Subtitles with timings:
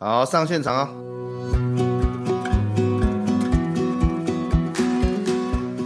[0.00, 0.94] 好，上现场啊、哦！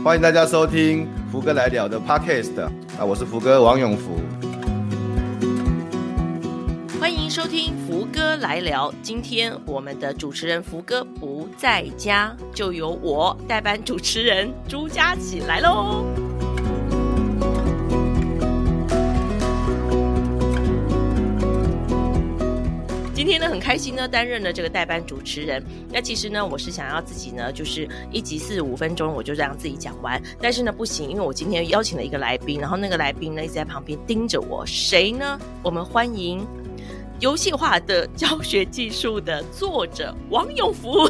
[0.04, 2.70] 欢迎大家收听福哥来聊的 Podcast 啊，
[3.02, 4.20] 我是福哥王永福。
[7.00, 8.92] 欢迎收听福哥来聊。
[9.02, 16.04] 今天我们的主持人福哥不在家，就由我代班主持人朱佳琪来喽。
[23.22, 25.62] 今天呢，很开心呢，担任了这个代班主持人。
[25.92, 30.20] 那其实呢，我是想要自己呢，就是一集四十五分钟，我就这样自己讲完。
[30.40, 34.66] 但是呢，不行，因为我今天邀请了一个来宾，然后那个来宾呢一直在旁边盯着我。
[34.66, 35.38] 谁呢？
[35.62, 36.44] 我们欢迎
[37.20, 41.08] 游戏化的教学技术的作者王永福。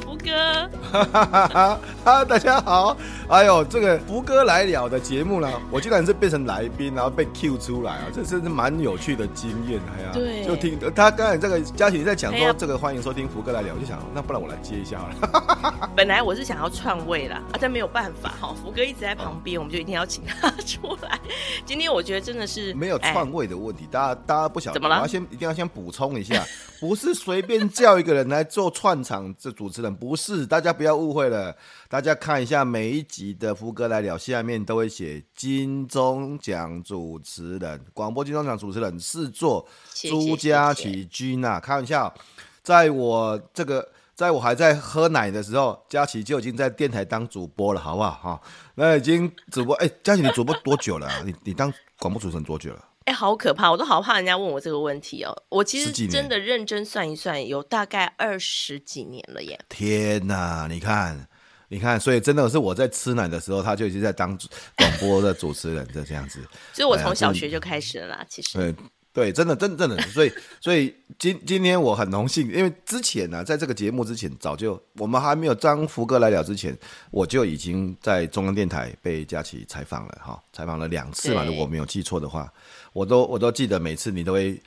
[0.00, 2.24] 福哥，哈哈哈哈！
[2.24, 2.96] 大家好，
[3.30, 15.90] 哎呦，这个福哥来了的节目呢，我竟然是变成来宾，然后被 Q 出来啊，这真是蛮有趣的经验，哎呀，对，就听他刚才这个佳琪在讲说这个欢迎收听福哥来了，我就想，那不然我来接一下好了。
[15.94, 21.16] 本来我是想要篡位啦，啊，但没有办法，哈，福哥一直在旁边，我们就一定要请他出来。
[21.64, 24.96] 今天我觉得真的是没有篡位的问题，大家大家不晓得，怎么了？
[24.96, 26.44] 我要先一定要先补充一下，
[26.80, 29.32] 不是随便叫一个人来做串场。
[29.38, 31.54] 这主持人不是，大家不要误会了。
[31.90, 39.66] 大家看一下每一集的福哥来了，下面都会写金钟奖主持人，广播金钟奖主持人是做
[40.08, 41.58] 朱佳琪君啊。
[41.58, 42.14] 开玩笑，
[42.62, 48.12] 在我这个，在我还在喝奶的时候，佳琪就已经在电台当主播了，好不好？
[48.12, 48.40] 哈，
[48.76, 51.22] 那已经主播，哎，佳琪你主播多久了啊？
[51.26, 52.84] 你你当广播主持人多久了？
[53.06, 53.68] 哎，好可怕！
[53.68, 55.36] 我都好怕人家问我这个问题哦。
[55.48, 59.58] 我其实真的认真算一算，有大概二十几年了耶。
[59.68, 61.26] 天哪，你看，
[61.72, 64.36] 你看，所以真的是我在吃奶的时候，他就已经在当
[64.76, 66.40] 广播的主持人，就这样子。
[66.74, 68.58] 所以我从小学就开始了啦，其实。
[68.58, 68.74] 对
[69.12, 70.02] 对，真的，真的，真的。
[70.08, 76.76] 所以， 所以今今天我很荣幸，因为之前呢、啊，在这个节目之前，早就我们还没有张福哥来了之前，
[77.12, 82.52] 我就已经在中央电台被佳琪采访了哈，采访了两次嘛，如果没有记错的话。
[82.92, 84.60] 我都我都记得，每次你都会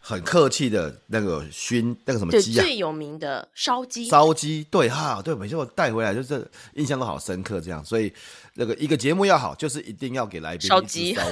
[0.00, 4.06] 很客气的那个熏那个什么鸡啊，最有名的烧鸡。
[4.08, 7.84] 烧鸡，对哈，对，每次我带回来就是印象都好深刻，这样。
[7.84, 8.12] 所以
[8.54, 11.30] 那个一个节目要好，就是一定要给来宾烧鸡，烧鸡。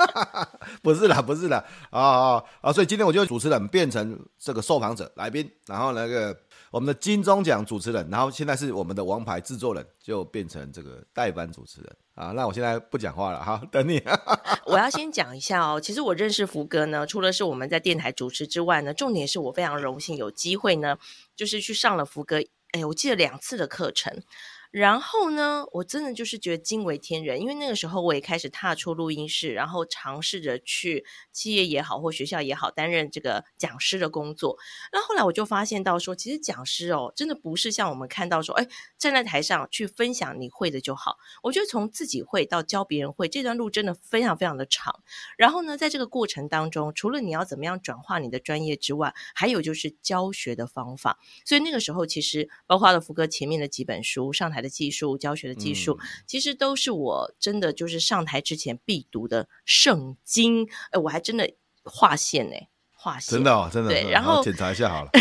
[0.82, 2.72] 不是啦，不是啦，啊啊啊！
[2.72, 6.36] 所以今天我就主持人变成这个受访者来宾，然后那个
[6.70, 11.96] 我们的金钟奖主持人，然后现在是我们的王牌制作人，就变成这个代班主持人。
[12.14, 14.00] 啊，那我现在不讲话了哈，等你。
[14.66, 20.96] 我要先讲一下哦，其实我认识福哥呢，除了是我们在电台主持之外呢，重点是我非常荣幸有机会呢，
[21.34, 22.40] 就是去上了福哥，
[22.72, 24.22] 哎，我记得两次的课程。
[24.70, 34.56] 然后呢，我真的就是觉得惊为天人，因为那个时候我也开始踏出录音室，然后尝试着去企业也好或学校也好担任这个讲师的工作。
[34.92, 41.16] 那后来我就发现到说，其实讲师哦，真的不是像我们看到说，哎，站在台上去分享你会的就好。
[41.42, 45.00] 我觉得从自己会到教别人会，这段路真的非常非常的长。
[45.36, 51.18] 然后呢，在这个过程当中，除了你要怎么样转化你的专业之外，还有就是教学的方法。
[51.44, 60.68] 所以那个时候，其实包括了福哥前面的几本书上台的技术、教学的技术，嗯、其实都是我真的就是上台之前必读的圣经。
[60.90, 61.50] 哎，我还真的
[61.84, 62.56] 划线呢，
[62.94, 63.90] 划线，真的、哦，真的。
[63.90, 65.10] 对，然后检查一下好了。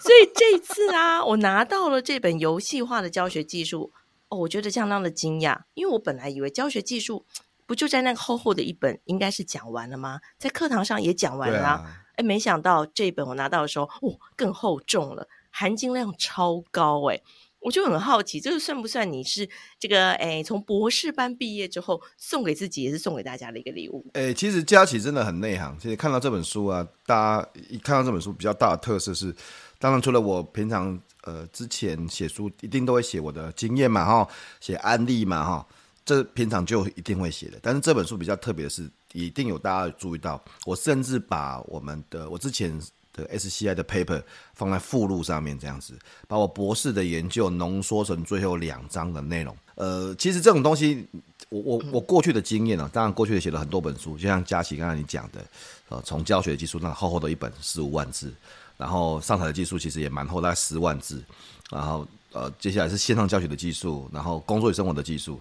[0.00, 3.92] 所以这次啊，我拿到了这本游戏化的教学技术，
[4.28, 7.26] 哦，我觉得相当的惊讶，因为我本来以为教学技术
[7.66, 10.20] 不就在那个厚厚的一本，应该是讲完了吗？
[10.38, 11.84] 在课堂上也讲完了、啊，
[12.16, 17.20] 哎、啊，没想到这一本我拿到的时候，哦，更厚重了，含金量超高，哎。
[17.68, 19.46] 我就很好奇，这个算不算你是
[19.78, 24.06] 这个诶，从博士班毕业之后送给自己，也是送给大家的一个礼物？
[24.14, 25.76] 诶，其实佳琪真的很内行。
[25.78, 29.36] 其实看到这本书啊，大家一看到这本书，比较大的特色是，
[29.78, 34.26] 当然除了我平常呃之前写书一定都会写我的经验嘛，哈，
[34.60, 35.66] 写案例嘛，哈，
[36.06, 37.58] 这平常就一定会写的。
[37.60, 42.80] 但是这本书比较特别的是，一定有大家注意到，我甚至把我们的我之前。
[43.26, 44.22] SCI 的 paper
[44.54, 49.56] 放在附录上面，这样子把我博士的研究浓缩成最后两章的内容。
[49.74, 51.06] 呃，其实这种东西，
[51.48, 55.44] 我我我过去的经验啊，当然过去也写了很多本书，就像佳琪刚才你讲的，
[55.88, 58.34] 呃，从教学技术那厚厚的一本十五万字，
[58.76, 61.22] 然后上台的技术其实也蛮厚，大概十万字，
[61.70, 65.40] 然后呃，接下来是线上教学的技术，然后工作与生活的技术。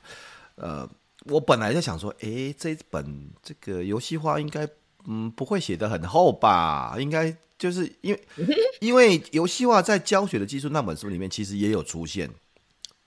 [0.56, 0.88] 呃，
[1.25, 4.68] 我本来在想说，诶，这本这个游戏化应该
[5.07, 6.95] 嗯不会写的很厚吧？
[7.00, 7.36] 应该。
[7.59, 8.27] 就是因为，
[8.81, 12.30] 因为游戏化在教学的技术那本书里面其实也有出现，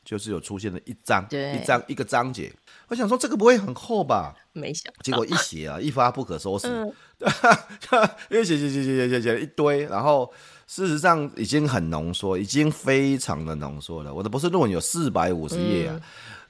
[0.05, 2.52] 就是有出现了一章，对一章一个章节。
[2.88, 4.35] 我想说这个不会很厚吧？
[4.52, 6.93] 没想，结果一写啊，一发不可收拾，嗯、
[8.29, 10.29] 因为写写写写写写写了一堆，然后
[10.67, 14.12] 事实上已经很浓缩，已经非常的浓缩了。
[14.12, 15.94] 我的博士论文有四百五十页啊。
[15.94, 16.02] 嗯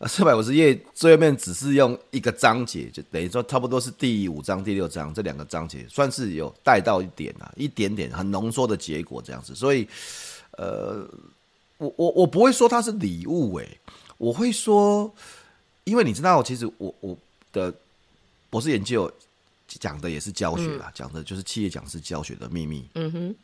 [0.08, 9.54] 四百五十页最后面只是用一个章节，就等于说差不多是第五章、第六章这两个章节，算是有带到一点啊，一点点很浓缩的结果这样子。
[9.54, 9.86] 所以，
[10.52, 11.06] 呃，
[11.76, 13.78] 我我我不会说它是礼物诶、欸，
[14.16, 15.12] 我会说，
[15.84, 17.16] 因为你知道，其实我我
[17.52, 17.72] 的
[18.48, 19.12] 博士研究
[19.68, 22.88] 讲的也是教学啦，讲、嗯、的就是企业讲师教学的秘密。
[22.94, 23.34] 嗯哼。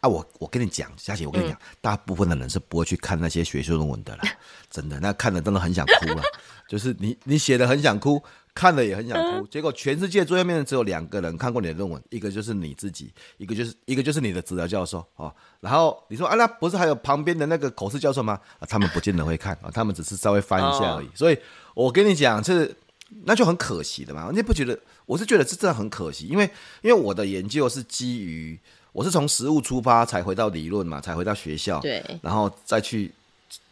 [0.00, 4.22] 啊，我我跟你讲，佳琪，我跟你讲，嗯、大部分的人是不会去看那些学术论文的啦，
[4.70, 6.22] 真的，那看了真的很想哭啊。
[6.68, 8.22] 就是你你写的很想哭，
[8.54, 15.34] 看了也很想哭，结果全世界最后面只有两个人看过你的论文，一个就是你自己，一个就是一个就是你的指导教授哦。
[15.60, 18.38] 然后你说啊，那不是还有旁边的那个口试教授吗？
[18.58, 21.06] 啊，他们不见得会看啊，他们只是稍微翻一下而已。
[21.06, 21.38] 哦、所以
[21.74, 22.76] 我跟你讲，是
[23.24, 24.30] 那就很可惜的嘛。
[24.32, 24.78] 你不觉得？
[25.06, 26.44] 我是觉得这真的很可惜，因为
[26.82, 28.60] 因为我的研究是基于。
[28.92, 33.12] 我是从实物出发，才回到理论嘛，才回到学校，对，然后再去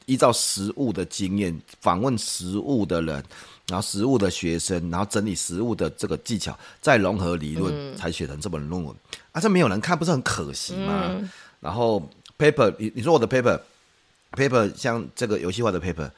[0.04, 3.24] 依照实物的经验访问实物的人，
[3.66, 8.94] 然后实物的学生，然后整理实物的这个技巧，再融合理论，嗯、才写成这本论文。
[9.32, 11.06] 啊，这没有人看，不是很可惜吗？
[11.08, 11.28] 嗯、
[11.60, 12.00] 然后
[12.38, 16.08] paper，你你说我的 paper，paper 像这个游戏化的 paper，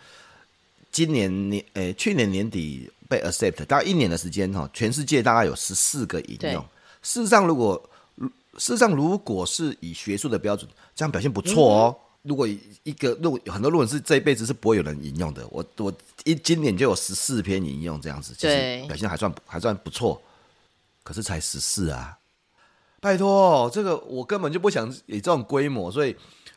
[0.92, 6.62] 今年年诶，去年年底被 accept，大概一年的时间哈，全世界大概有十四个引用。
[7.00, 7.80] 事实上，如果
[8.58, 11.96] 事实上，如果是以学术的标准，这样表现不错哦。
[11.96, 12.46] 嗯、如果
[12.82, 15.92] 一个论很多论文是这一辈子是不会有人引用的，我我
[16.24, 20.20] 一今年就有十四篇引用，这样子，其实表现还算还算不错。
[21.04, 22.18] 可是才十四啊！
[23.00, 26.14] 拜托，这个我根本就不想以这种规模，所以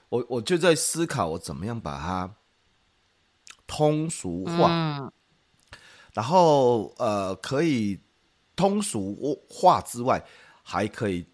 [0.10, 2.30] 我我就在思考，我怎么样把它
[3.66, 5.12] 通俗化，嗯、
[6.14, 8.00] 然后呃，可以
[8.56, 10.26] 通俗化之外，
[10.64, 11.26] 还可以。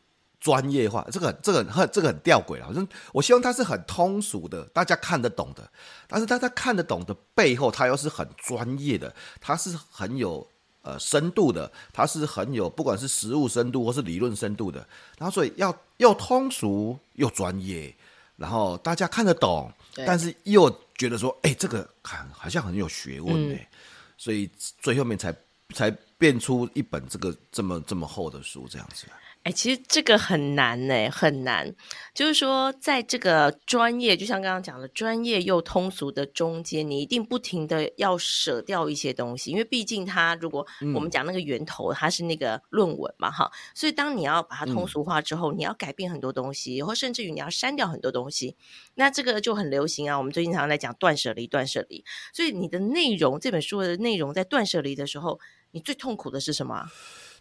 [0.47, 2.65] 专业化，这个这个很这个很吊诡了。
[2.65, 5.69] 好像我希望它是很通俗的，大家看得懂的。
[6.07, 10.47] 但是大家看得懂的背后，它又是很专业的，它是很有
[10.83, 14.79] 呃深度的，它是很有不管是实物深度或是理论深度的。
[15.17, 17.93] 然后所以要又通俗又专业，
[18.37, 19.69] 然后大家看得懂，
[20.05, 23.77] 但是又觉得说，哎、欸，这个看好像很有学问哎、欸，嗯、
[24.17, 25.35] 所以最后面才
[25.73, 29.07] 才变出一本这个这么这么厚的书这样子。
[29.47, 31.73] 哎，其实这个很难呢，很难。
[32.13, 43.49] 就是说，在这个专业，就像刚刚讲的，专业又通俗的中间，你一定不停的要舍掉一些东西，因为毕竟它，如果我们讲那个源头，它是那个论文嘛，哈。
[43.73, 48.57] 所以，当你要把它通俗化之后，你要改变很多东西，或甚至于你要删掉很多东西。
[48.95, 50.17] 那这个就很流行啊。
[50.17, 52.03] 我们最近常常在讲断舍离，断舍离。
[52.33, 55.39] 所以，你的内容，这本书的内容，在断舍离的时候，
[55.71, 56.91] 你最痛苦的是什么？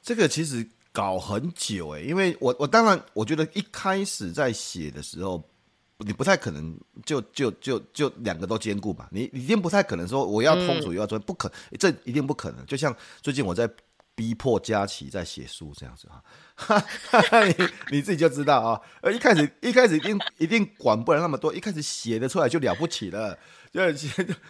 [0.01, 0.69] 这个其实。
[0.97, 5.47] 搞很久哎、欸，因为我我当然我觉得一开始在写的时候，
[5.99, 12.65] 你不太可能就就就就两个都兼顾吧，你你一定不太可能说我要通俗又要专，不可，这一定不可能。
[12.65, 13.69] 就像最近我在
[14.15, 16.83] 逼迫佳琪在写书这样子啊，
[17.59, 23.39] 你你自己就知道啊，呃一开始一开始一定一定管不了那么多，一开始写得出来就了不起了，
[23.71, 23.83] 就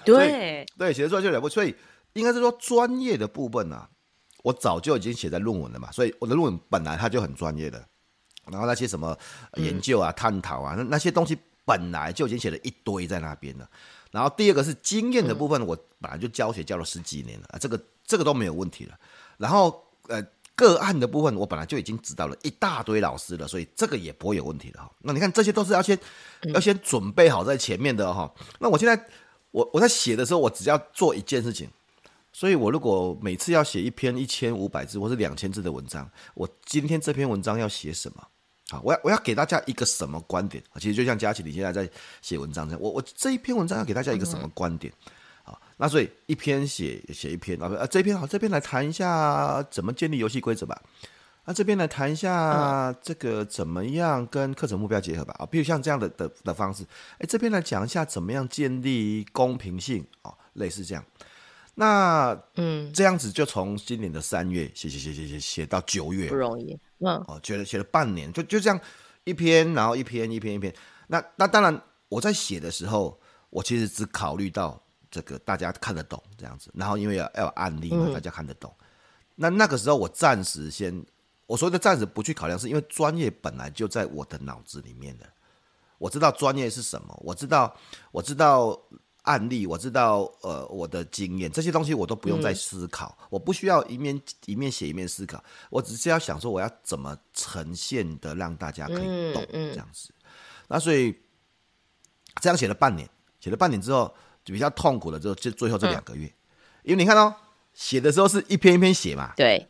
[0.05, 1.75] 对对写得出来就了不起，所以
[2.13, 3.91] 应该是说专业的部分啊。
[4.47, 7.85] 我早就已经写在论文了嘛，所以我的论文本来它就很专业的，
[8.49, 9.19] 然后那些什么
[9.55, 13.69] 研究啊、探讨啊，那那些东西本来就已经写了一堆在那边了。
[14.13, 17.77] 然后第二个是经验的部分，我本来就教学教了十几年了啊，这个
[18.07, 18.97] 这个都没有问题了。
[19.37, 20.25] 然后呃
[20.55, 24.89] 个案的部分，我本来就已经指导了一大堆老师了，所以这个也不会有问题的哈。
[25.01, 25.99] 那你看这些都是要先
[26.55, 28.33] 要先准备好在前面的哈。
[28.61, 29.07] 那我现在
[29.51, 31.69] 我我在写的时候，我只要做一件事情。
[32.37, 38.23] 所以，我如果每次要写一篇一千五百字或是两千字的文章，我今天这篇文章要写什么？
[38.69, 40.63] 啊，我要我要给大家一个什么观点？
[40.75, 41.91] 其实就像佳琪你现在在
[42.21, 44.93] 写文章这样，我我这一篇文章要给大家一个什么观点？
[45.45, 50.79] 啊，那所以一篇写写一篇啊，这篇好，这边来谈一下怎么建立游戏规则吧。
[51.47, 55.35] 那这边来谈一下这个怎么样跟课程目标结合吧。
[55.39, 56.85] 啊，比如像这样的的的方式，
[57.19, 61.03] 哎，这边来讲一下怎么样建立公平性啊，类似这样。
[61.79, 66.73] 那嗯，这样子就从今年的三月写写写写写写到九月，不容易。
[67.01, 68.81] 嗯，哦，写了写了半年，就就这样
[69.25, 70.75] 一篇，然后一篇一篇一篇。
[71.09, 71.79] 那那当然，
[72.09, 78.75] 我在写的时候，我其实只考虑到这个大家看得懂这样子，然后因为要要有案例嘛，大家看得懂。
[78.81, 78.87] 嗯、
[79.35, 81.05] 那那个时候我暂时先，
[81.47, 85.27] 我说的暂时不去考量，是因为专业本来就在我的脑子里面的，
[85.99, 87.77] 我知道专业是什么，我知道
[88.13, 88.81] 我知道。
[89.27, 100.11] 案例，我知道呃我的经验，这些东西我都不用再思考，嗯、我不需要一面一面写一面思考，我只是要想说我要怎么呈现的让大家可以懂、这样子。
[100.69, 101.15] 那所以
[102.41, 103.09] 这样写了半年，
[103.41, 104.15] 写了半年之后
[104.45, 106.33] 就比较痛苦的，就就最后这两个月，嗯、
[106.85, 107.35] 因为你看哦，
[107.75, 109.69] 写的时候是一篇一篇写嘛，对，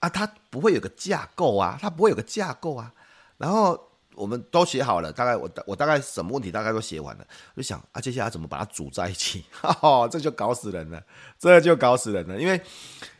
[0.00, 2.92] 啊，它不会有个架构啊，它不会有个架构啊，
[3.38, 3.85] 然后。
[4.16, 9.44] 我们都写好了，大概我我大概什么问题大概都写完了，我就想啊，接下来怎么把它组在一起？
[9.52, 11.00] 哈 哈，这就搞死人了，
[11.38, 12.40] 这就搞死人了。
[12.40, 12.60] 因为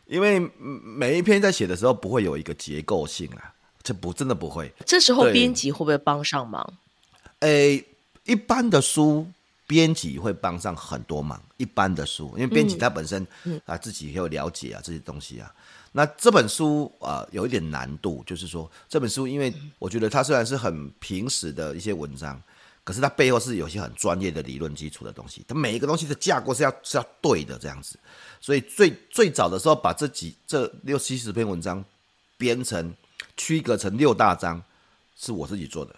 [0.07, 4.73] 因为每一篇在写的时候不会有一个结构性啊，这不真的不会。
[4.85, 6.73] 这时候编辑会不会帮上忙？
[7.39, 7.85] 诶，
[8.25, 9.27] 一般的书
[9.67, 11.41] 编辑会帮上很多忙。
[11.57, 15.51] 一般的书，因为编辑他本身、嗯、啊自己也有了解啊这些东西啊。
[15.97, 22.39] 那这本书啊、有一点难度，就是说这本书，因为我觉得它虽然是很平实的一些文章，
[22.83, 27.97] 可是它背后是有些很专业的理论基础的东西，它每一个东西的架构是要是要对的这样子，
[28.39, 31.83] 所以最最早的时候把这几这六七十篇文章
[32.37, 32.93] 编成
[33.35, 34.63] 区隔成六大章，
[35.17, 35.95] 是我自己做的，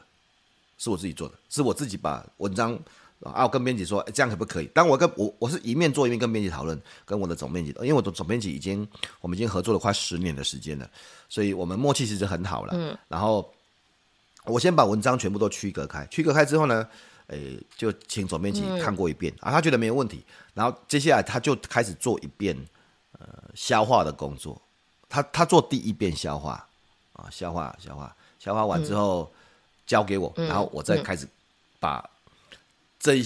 [0.77, 2.79] 是我自己做的，是我自己把文章。
[3.21, 4.65] 啊，我跟编辑说，这样可不可以？
[4.67, 8.87] 当我跟我我是一面做一面跟编辑讨论，跟我的总编辑，因为我的总编辑已经
[9.19, 10.89] 我们已经合作了快十年的时间了，
[11.27, 12.71] 所以我们默契其实很好了。
[12.73, 13.53] 嗯，然后
[14.45, 16.87] 我先把文章全部都区隔开，区隔开之后呢，
[17.27, 20.23] 诶、欸，就请总编辑看过一遍、嗯、啊，他觉得没有问题，
[20.53, 22.55] 然后接下来他就开始做一遍
[23.19, 24.61] 呃消化的工作，
[25.09, 26.65] 他他做第一遍消化
[27.11, 29.29] 啊，消化消化消化完之后
[29.85, 31.27] 交给我，嗯、然后我再开始
[31.81, 32.09] 把。
[32.99, 33.25] 这一，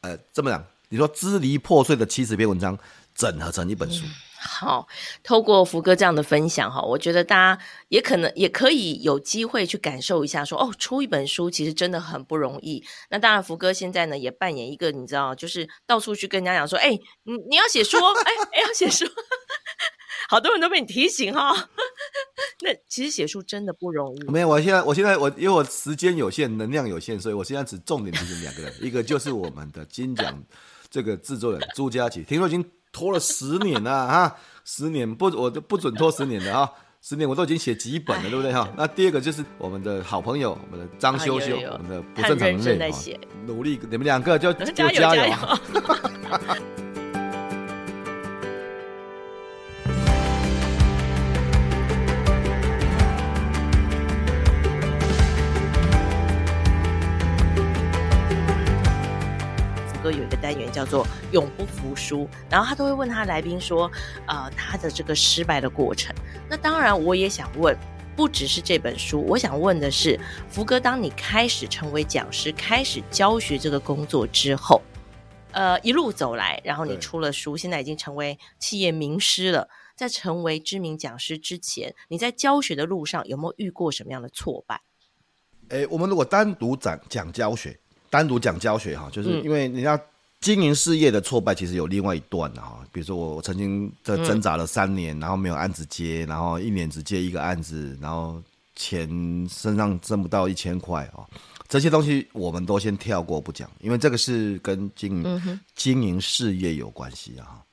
[0.00, 2.78] 呃，这么讲，你说支离破碎的七十篇文章
[3.14, 4.04] 整合成一本书。
[4.44, 4.88] 好，
[5.22, 12.82] 透过福哥这样的分享哈，我觉得大家也可能也可以有机会去感受一下说，说哦，出一本书其实真的很不容易。
[13.10, 16.90] 那当然，福哥现在呢也扮演一个你知道，就是到处去跟人家讲说，哎，
[17.22, 19.04] 你你要写书，哎哎要写书。
[20.32, 21.52] 好多人都被你提醒哈，
[22.64, 24.30] 那其实写书真的不容易。
[24.30, 30.42] 没有，我现在我现在我因为我时间有限，能量有限，所以我现在只重点提醒两个人，一个就是我们的金奖
[30.88, 34.34] 这个制作人朱佳琪，听说已经拖了十年了哈，
[34.64, 36.72] 十年不我就不准拖十年的哈，
[37.02, 38.72] 十年我都已经写几本了，对不对哈？
[38.74, 42.90] 那第二个就是我们的好朋友，我们的张修修，我们的不正常人类，
[43.46, 45.34] 努力，你们两个就 就加油加油。
[60.10, 63.90] 有一个单元叫做“永不服输”，然后他都会问他来宾说
[64.26, 66.14] ：“呃，他的这个失败的过程。”
[66.48, 67.76] 那当然，我也想问，
[68.16, 70.18] 不只是这本书，我想问的是，
[70.48, 74.82] 福哥，当你开始成为讲师，开始教学这个工作之后，
[75.52, 79.68] 呃，一路走来，然后你出了书，现在已经成为企业名师了。
[79.94, 84.80] 在成为知名讲师之前，你在教学的路上有没有遇过什么样的挫败？
[85.68, 87.78] 诶，我们如果单独讲讲教学。
[88.12, 89.98] 单独讲教学哈，就是因为人家
[90.38, 92.84] 经营事业的挫败，其实有另外一段的哈。
[92.92, 98.42] 比如说我曾经在挣扎了三年，然后没有案子接，然后一年只接一个案子，然后
[98.76, 99.08] 钱
[99.48, 101.26] 身上挣不到一千块哦。
[101.68, 107.64] 这些东西我们都先跳过不讲，因为这个是跟经营经营事业有关系啊。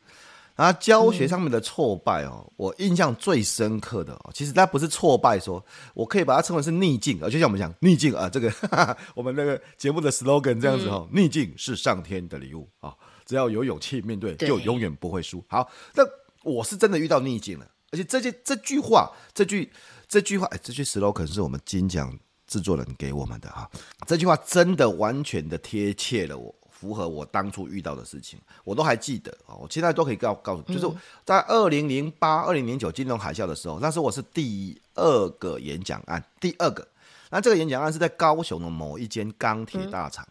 [0.60, 12.94] 啊，教学上面的挫败哦，嗯、我印象最深刻的哦，其实它不是挫败说，说我可以把它称为是逆境，就像我们讲逆境啊，这个 哈哈我们那个节目的 slogan 这样子哦，嗯、逆境是上天的礼物啊，
[13.25, 15.42] 只要有勇气面对，就永远不会输。
[15.48, 16.04] 好，那
[16.44, 19.72] 我是真的遇到逆境了，而且这句这句话，这句
[20.10, 22.13] 这句话，哎，这句 slogan 是我们金奖
[22.48, 23.70] 制作人给我们的哈，
[24.06, 26.54] 这句话真的完全的贴切了我。
[26.80, 29.52] 符合我当初遇到的事情，我都还记得啊！
[29.60, 30.96] 我现在都可以告告诉你，就是
[31.26, 36.88] 在二零零八、二零零九金融海啸的时候，那时候我是第二个演讲案，第二个。
[37.30, 40.26] 那这个演讲案是在高雄的某一间钢铁大厂，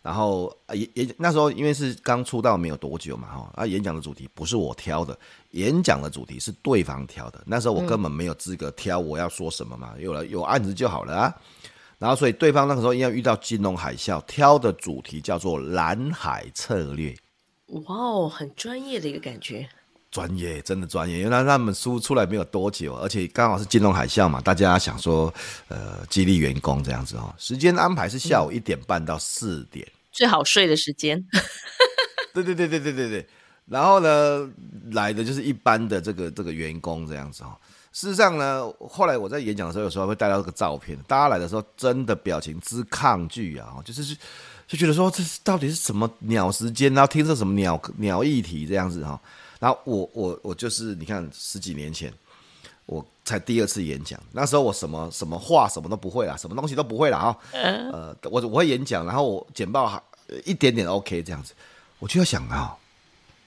[0.00, 5.18] 然后也也那时候因为是刚出道没有多久嘛，哈啊，演讲的主题不是我挑的，
[5.50, 7.42] 演讲的主题是对方挑的。
[7.44, 11.34] 那时候我根本没有资格挑我要说什么嘛，有了有案子就好了啊。
[12.04, 17.16] 然后，所以对方那个时候因为遇到金融海啸，挑的主题叫做“蓝海策略”。
[17.88, 19.66] 哇哦，很专业的一个感觉。
[20.10, 21.20] 专业，真的专业。
[21.20, 25.32] 因为他他们书出来没有多久，而且刚好是金融海啸嘛，大家想说，
[25.68, 27.34] 呃，激励员工这样子哦。
[27.38, 31.24] 时间安排是下午一点半到四点，最好睡的时间。
[32.34, 33.26] 对对对对对对对。
[33.64, 34.46] 然后呢，
[34.92, 37.56] 来的就是一般的这个这个员工这样子哦。
[37.94, 40.98] 事实上呢，后来我在演讲的时候，有时候会带到这个照片。
[41.06, 44.18] 大家来的时候，真的表情之抗拒啊，就是
[44.66, 49.18] 就觉得说这是到底是什么鸟时间，然后听着什么鸟鸟议题这样子哈。
[49.60, 52.12] 然后我我我就是你看十几年前，
[52.86, 57.20] 我才第二次演讲，那时候我什么什么话什么都不会啦，什么东西都不会啦。
[57.20, 57.38] 哈。
[57.52, 60.02] 呃，我我会演讲，然后我简报还
[60.44, 61.54] 一点点 OK 这样子，
[62.00, 62.76] 我就要想啊，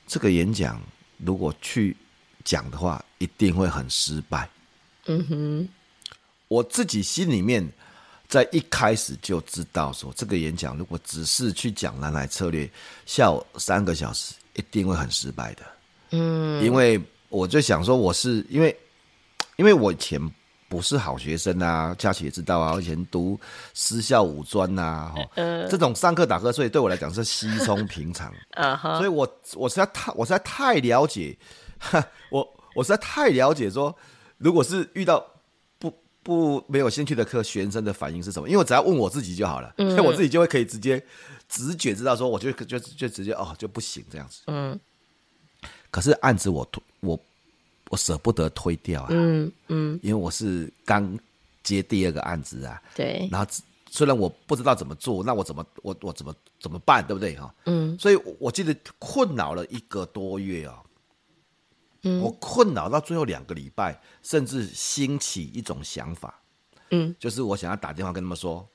[0.08, 0.82] 这个演讲
[1.18, 1.98] 如果去
[2.48, 4.50] 讲的话，一定会很失败。
[5.08, 5.70] 嗯哼，
[6.48, 7.62] 我自己心里面
[8.30, 12.70] 在一开始就知道说，这个演讲如果只是去讲蓝海策略，
[13.06, 15.64] 下午三个小时一定会很失败的。
[16.12, 18.74] 嗯，因为我就想说，我是因为，
[19.58, 20.18] 因为我以前
[20.70, 23.38] 不是好学生啊，佳琪也知道啊，我以前读
[23.74, 25.22] 私校五专呐，哈，
[25.70, 31.38] 这种上课打瞌睡对我来讲是稀松平常， 啊所以我我实在太我实在太了解，
[32.32, 33.96] 我我实在太了解说，
[34.38, 35.26] 如果是遇到
[35.80, 35.94] 不
[36.24, 38.48] 不没有兴趣的课，学生的反应是什么？
[38.48, 41.04] 因为我只要问我自己就好了，所以 我自己就会可以直接
[41.48, 44.80] 直觉知道说，我就就就直接哦就不行这样子，嗯。
[45.90, 47.18] 可是案子我推我
[47.90, 51.18] 我舍不得推掉啊，嗯嗯，因为我是刚
[51.64, 53.50] 接第二个案子啊，对，然后
[53.90, 57.52] 虽然我不知道怎么做，那我怎么我我怎么怎么办，对不对哈？
[57.66, 60.84] 嗯，所以我记得困扰了一个多月啊，
[62.08, 66.42] 嗯，我困扰到最后两个礼拜，甚至兴起一种想法，
[66.92, 68.68] 嗯，就是我想要打电话跟他们说，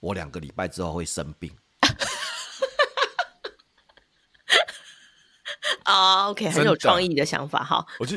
[0.00, 1.50] 我两个礼拜之后会生病。
[5.84, 7.86] 啊、oh，OK，很有创意的想法哈。
[7.98, 8.16] 我就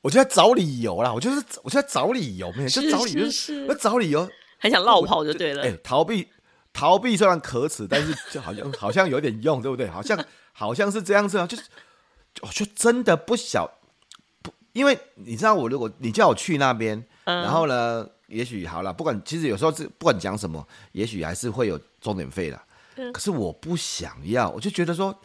[0.00, 3.26] 我就在找理由啦，我就是我就在找理由，没有就找理由，
[3.68, 5.62] 我找理由，很想落跑就对了。
[5.62, 6.28] 哎、欸，逃避
[6.72, 9.88] 逃避虽然可耻，但是就好像好像有点用，对不对？
[9.88, 10.18] 好像
[10.52, 11.62] 好像是这样子啊，就是
[12.40, 13.70] 我就真的不晓
[14.42, 22.60] 不，因为你知道，我如果你叫我去那边，嗯、然后呢，也许好了，不管其实有时候是不管讲什么，也许还是会有钟点费的。
[23.12, 25.16] 可是我不想要，我就觉得说。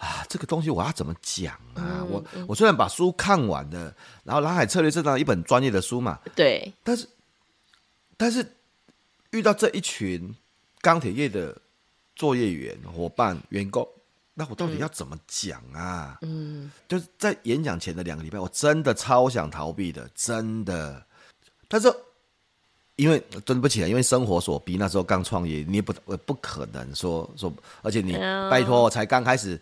[0.00, 2.00] 啊，这个东西我要怎么讲啊？
[2.00, 7.06] 嗯、我我虽然把书看完了，然后《蓝海策略》这张一本专业的书嘛，对，但是
[8.16, 8.56] 但是
[9.32, 10.34] 遇到这一群
[10.80, 11.54] 钢铁业的
[12.16, 13.86] 作业员、伙伴、员工，
[14.40, 16.16] 那我到底要怎么讲啊？
[16.22, 21.04] 嗯，就是在演讲前的两个礼拜，我真的超想逃避的，真的。
[21.68, 21.94] 但是
[22.96, 25.92] 因为对不起啊，因为生活所逼，那时候刚创业，你也不
[26.24, 28.14] 不可能说说，而且你
[28.50, 29.60] 拜托，我才刚开始。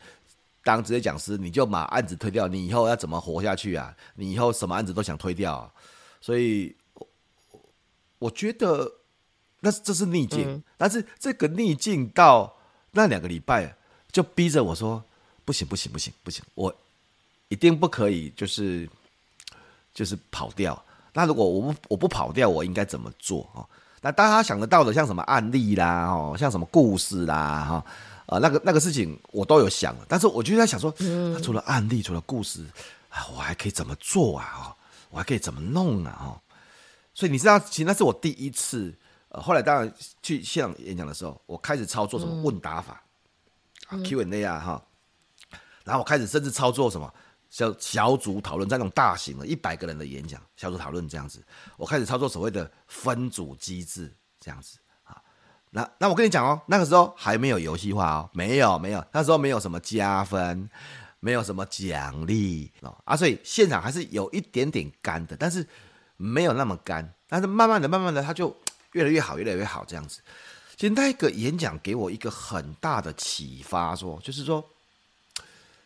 [0.64, 3.96] 当职业讲师，你就把案子推掉，你以后要怎么活下去啊？
[4.16, 5.72] 你以后什么案子都想推掉啊？
[6.20, 6.76] 所以，
[8.18, 8.92] 我觉得
[9.60, 12.54] 那这是逆境，嗯，但是这个逆境到
[12.90, 13.77] 那两个礼拜，
[14.10, 15.02] 就逼着我说：
[15.44, 16.74] 不行，不行，不行，不行，我
[17.48, 18.88] 一定不可以，就是
[19.94, 20.80] 就是跑掉。
[21.12, 23.66] 那如果我不我不跑掉，我应该怎么做啊？
[24.00, 27.84] 那大家想得到的，像什么案例啦，哦，像什么故事啦，哈。
[28.26, 32.62] 啊、呃，那个那个事情我都有想，但是我就在想说，嗯、除了案例，除了故事，
[33.08, 34.52] 啊，我还可以怎么做啊？
[34.58, 34.76] 哦，
[35.10, 36.18] 我还可以怎么弄啊？
[36.20, 36.40] 哦，
[37.14, 38.94] 所以你知道，其实那是我第一次。
[39.30, 39.92] 呃，后来当然
[40.22, 43.07] 去现场演讲的时候，我开始操作什么问答法，嗯、
[43.88, 44.82] 啊，Q&A 啊，哈，
[45.84, 47.12] 然后我开始甚至操作什么
[47.50, 51.42] 小小组讨论，在那种大型的一百个人的演讲小组讨论这样子，
[51.76, 55.16] 我开始操作所谓的分组机制这样子啊。
[55.70, 60.68] 那那我跟你讲哦，那个时候还没有游戏化哦，没有没有，那时候没有什么加分，
[61.20, 65.66] 没有什么奖励哦啊，所以现场还是有一点点干的，但是
[66.18, 68.54] 没有那么干，但是慢慢的、慢慢的，它就
[68.92, 70.20] 越来越好，越来越好这样子。
[70.78, 74.64] 其实那个演讲给我一个很大的启发说，就是说，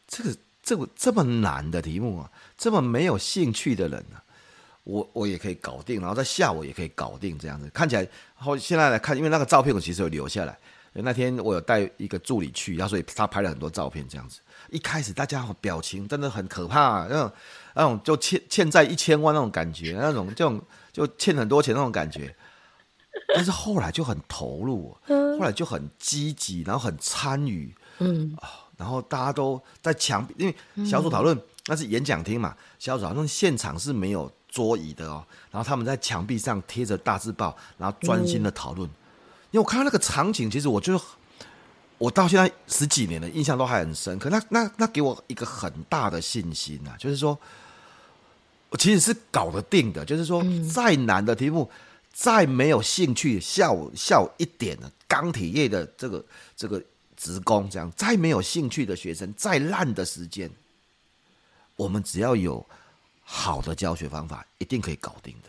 [0.07, 4.23] 这个这个这么难的题目啊，这么没有兴趣的人啊。
[4.85, 8.07] 我我也可以搞定，然后在下午也可以搞定，这样子看起来。
[8.35, 10.59] 后现在来看，因为那个照片我其实有留下来。
[10.93, 14.41] 那天我有带一个助理去，然后所以他拍了很多照片，这样子。
[14.69, 17.33] 一开始大家表情真的很可怕，那种
[17.75, 20.61] 那种就欠欠债一千万那种感觉，那种这种
[20.93, 22.35] 就欠很多钱那种感觉。
[23.35, 34.31] 但是后来就很投入，后来就很积极，然后很参与，嗯啊，然后大家都在墙壁，因为小组讨论那是演讲厅嘛，小组讨论现场是没有。
[34.53, 38.87] 桌椅的哦，然后他们在墙壁上贴着大字报，然后专心的讨论。
[38.87, 38.93] 嗯、
[39.53, 41.01] 因为我看到那个场景，其实我就
[41.97, 44.29] 我到现在十几年了印象都还很深刻。
[44.29, 47.39] 那那那给我一个很大的信心呐、啊，就是说，
[48.69, 50.05] 我其实是搞得定的。
[50.05, 51.71] 就是说，再难的题目，
[52.13, 56.25] 再没有兴趣，下午下午一点的钢铁业的这个
[56.57, 56.83] 这个
[57.17, 60.51] 职工，这样再没有兴趣的学生，再烂的时间，
[61.77, 62.65] 我们只要有。
[63.25, 65.49] 好的教学方法一定可以搞定的，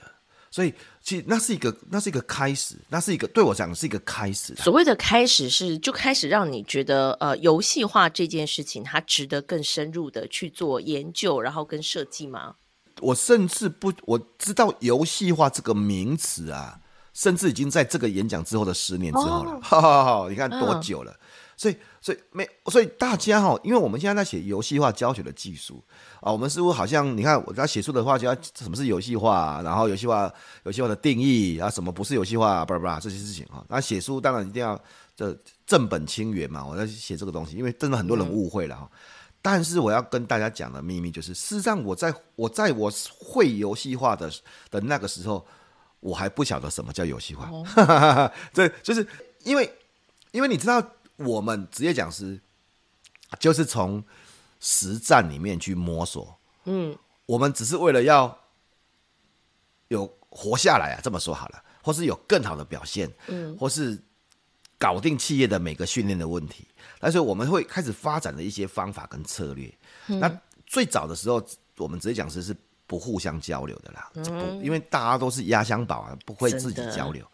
[0.52, 4.56] 所以其实那是一个那是一个开始，那是一个对我讲是一个开始。
[4.56, 12.56] 所谓的开始是就开始让你觉得呃游戏化这件事情它值得更深入的去做研究，然后跟设计吗？
[12.99, 16.79] 我甚至不我知道游戏化这个名词啊，
[17.13, 19.60] 甚至已经在这个演讲之后的十年之后了。
[19.62, 21.12] 哈哈哈，你看多久了？
[21.12, 21.19] 嗯
[21.56, 25.82] 所以，所以没，所以大家哈，因为我们现在在写游戏化教学的技术
[26.19, 30.29] 啊，我们似乎好像你看我在写书的话，就要什么是游戏化，然后游戏化
[30.63, 33.63] 游戏化的定义啊，什么不是游戏化，巴拉巴拉这些事情哈。
[33.69, 34.77] 那写书当然一定要
[35.15, 35.32] 这
[35.65, 38.89] 正本清源嘛，我在写这个东西，因为真的很多人误会了哈。
[39.43, 44.27] 但是我要跟大家讲的秘密就是，事实上我在我在我会游戏化的
[44.71, 45.45] 的那个时候，
[45.99, 47.47] 我还不晓得什么叫游戏化，
[48.51, 49.08] 这就是
[49.43, 49.71] 因为
[50.32, 50.84] 因为你知道。
[51.17, 52.41] 我们职业讲师
[53.39, 54.03] 就是从
[54.60, 58.36] 实战里面去摸索，嗯，我们只是为了要
[59.89, 64.01] 有活下来啊，这么说好了，或是有更好的表现，嗯，或是
[64.84, 66.67] 搞定企业的每个训练的问题，
[67.00, 69.74] 但是我们会开始发展的一些方法跟策略。
[70.08, 70.30] 嗯、那
[70.65, 71.41] 最早的时候，
[71.78, 72.54] 我们职业讲师是
[72.86, 77.26] 不互相交流的啦，嗯、不，因为大家都是压箱宝啊，不会自己交流。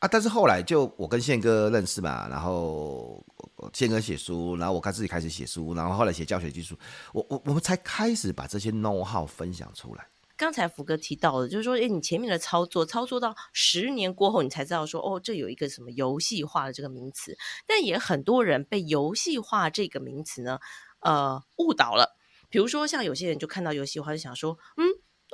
[0.00, 0.08] 啊！
[0.10, 3.24] 但是后来就我跟宪哥认识嘛，然后
[3.72, 6.76] 宪哥写书，然后我看自己开始写书，然后后来写教学技术，
[7.12, 10.04] 我我我们才开始把这些 know how 分享出来。
[10.38, 17.36] 刚才福哥提到的，就是说，哎，你前面的操作，操作到十年过后，你才知道说，哦，这有一个什么游戏化的这个名词。
[17.66, 20.60] 但也很多人被游戏化这个名词呢，
[21.00, 22.16] 呃，误导了。
[22.48, 24.86] 比如说，像有些人就看到游戏化，就想说，嗯，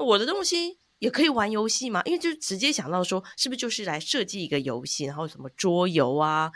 [0.06, 0.80] 我的东西。
[1.00, 2.00] 也可以玩游戏吗？
[2.06, 6.50] 因为就直接想到说，是不是就是来设计一个游戏，然后什么桌游啊、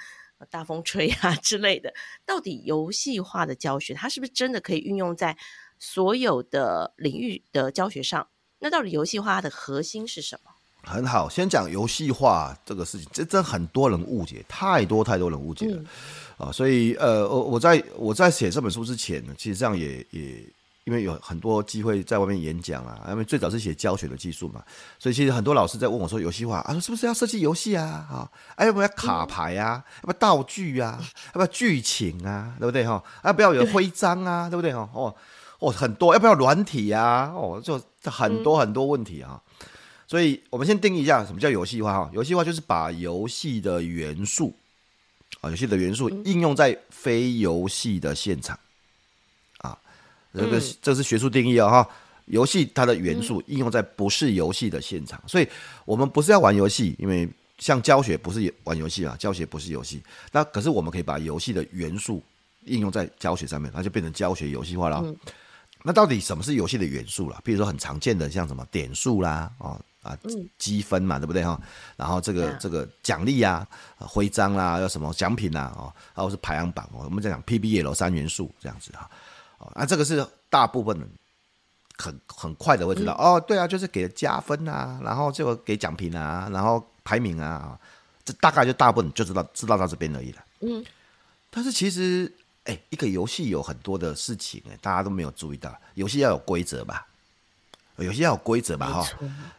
[0.48, 1.92] 大风吹啊 之类的？
[2.24, 5.36] 到底游戏化的教学，它是不是真的可以运用在
[5.78, 8.30] 所有的领域的教学上？
[8.58, 10.50] 那到底游戏化它的核心是什么？
[10.84, 15.86] 很好，先讲游戏化这个事情，这真很多人误解，太多太多人误解了、嗯、
[16.48, 16.52] 啊！
[16.52, 20.44] 所以呃，我我在我在写这本书之前呢，其实这样也也。
[20.84, 24.64] 因为有很多机会在外面演讲啊，因为最早是写教学的技术嘛，
[24.98, 27.84] 所以其实很多老师在问我说游戏化啊，说是不是要设计游戏啊？
[28.10, 29.84] 啊，哎要不要卡牌啊？
[29.96, 30.98] 要不要道具啊？
[31.26, 32.54] 要不要剧情啊？
[32.58, 33.04] 对不对哈？
[33.20, 34.48] 啊不要有徽章啊？
[34.48, 34.88] 对不对哈？
[34.94, 35.14] 哦
[35.58, 37.32] 哦，很多要不要软体啊？
[37.34, 39.40] 哦，就很多很多问题啊。
[40.06, 42.10] 所以我们先定义一下什么叫游戏化哈？
[42.14, 44.54] 游戏化就是把游戏的元素
[45.40, 48.58] 啊，游戏的元素应用在非游戏的现场
[49.58, 49.76] 啊。
[50.32, 51.88] 这个这是学术定义哦哈，
[52.26, 55.48] 游戏它的元素应用在不是游戏的现场，所以
[55.84, 60.00] 我们不是要玩游戏，因为像教学不是玩游戏啊，教学不是游戏，
[60.32, 62.22] 那可是我们可以把游戏的元素
[62.64, 65.04] 应用在教学上面，那就变成教学游戏化了。
[65.82, 67.40] 那到底什么是游戏的元素啦？
[67.44, 70.16] 比如说很常见的像什么点数啦，哦啊
[70.58, 71.60] 积分嘛，对不对哈？
[71.96, 73.66] 然后这个这个奖励啊、
[73.98, 79.10] 徽章啦，要什么奖品呐，哦，然后是排行榜哦，我们在讲 PBL 三元素这样子哈。
[79.74, 81.08] 啊，这个是大部分人
[81.96, 87.78] 很很快的会知道、嗯、哦，对啊，就是给加分啊，然后就给奖品啊，然后排名啊，
[88.24, 90.44] 这大概就大部分就知道知道到这边而已了。
[90.60, 90.84] 嗯，
[91.50, 92.32] 但是其实，
[92.68, 97.06] 哎，一个游戏有很多的事情，哎，大家都没有注意到，游戏要有规则吧？
[97.96, 98.86] 游戏要有规则吧？
[98.86, 99.08] 哈，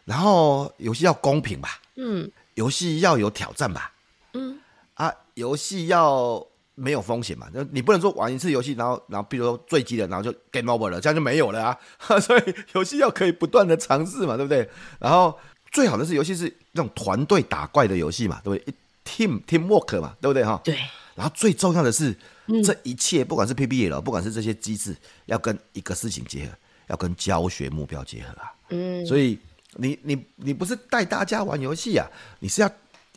[0.04, 1.80] 然后游戏要公平吧？
[1.96, 3.92] 嗯，游戏要有挑战吧？
[4.32, 4.58] 嗯，
[4.94, 6.46] 啊，游戏要。
[6.76, 7.46] 没有风险嘛？
[7.72, 11.78] 你不能说玩一次游戏，然后然后比如说坠机了，然后就 game over 了，这样就没有了啊！
[12.18, 14.66] 所以游戏要可以不断的尝试嘛，对不对？
[14.98, 15.38] 然后
[15.70, 20.58] 最好的是游戏是那种团队打怪的游戏嘛，对不对？team teamwork 嘛，对不对哈？
[20.64, 20.74] 对。
[21.14, 22.16] 然后最重要的是，
[22.62, 26.52] 这一切不管是 PBL，不管是这些机制，要跟一个事情结合，
[26.88, 28.52] 要跟教学目标结合啊。
[28.70, 29.04] 嗯。
[29.06, 29.38] 所以
[29.76, 32.06] 你你你不是带大家玩游戏啊，
[32.40, 32.70] 你是要。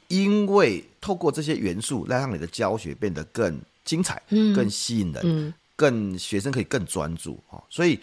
[0.10, 7.64] 因为透过这些元素，来让你的教学变得更精彩、嗯、更吸引人、嗯、更学生可以更专注哦。
[7.68, 7.98] 所以，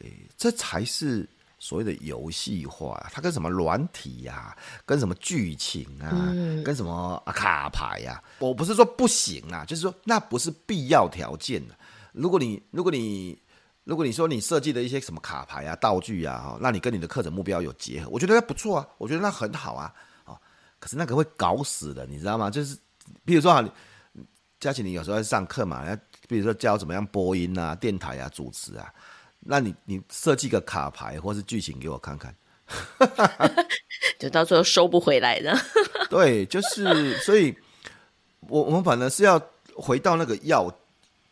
[0.00, 1.26] 诶，这才是
[1.64, 3.08] 所谓的游戏化。
[3.10, 8.36] 它跟什么软体呀、啊，跟什么剧情啊，嗯、跟什么卡牌呀、啊？
[8.40, 11.74] 我不是说不行啊，就是说那不是必要条件的。
[12.12, 13.38] 如果你如果你
[13.84, 19.90] 如果你说你设计的一些什么卡牌啊、道具啊，哈，那你跟你的课程目标有结合，我觉得那不错啊，我觉得那很好啊。
[20.78, 22.50] 可是那个会搞死的，你知道吗？
[22.50, 22.76] 就是，
[23.24, 23.66] 比如说啊，
[24.60, 25.82] 佳琪，你有时候在上课嘛，
[26.28, 28.92] 比如说教怎么样播音啊、电台啊、主持啊，
[29.44, 32.34] 那你你设计个卡牌或是剧情给我看看，
[34.18, 35.54] 就到时候收不回来的。
[36.08, 37.54] 对，就是，所以
[38.48, 39.40] 我我们反而是要
[39.74, 40.72] 回到那个要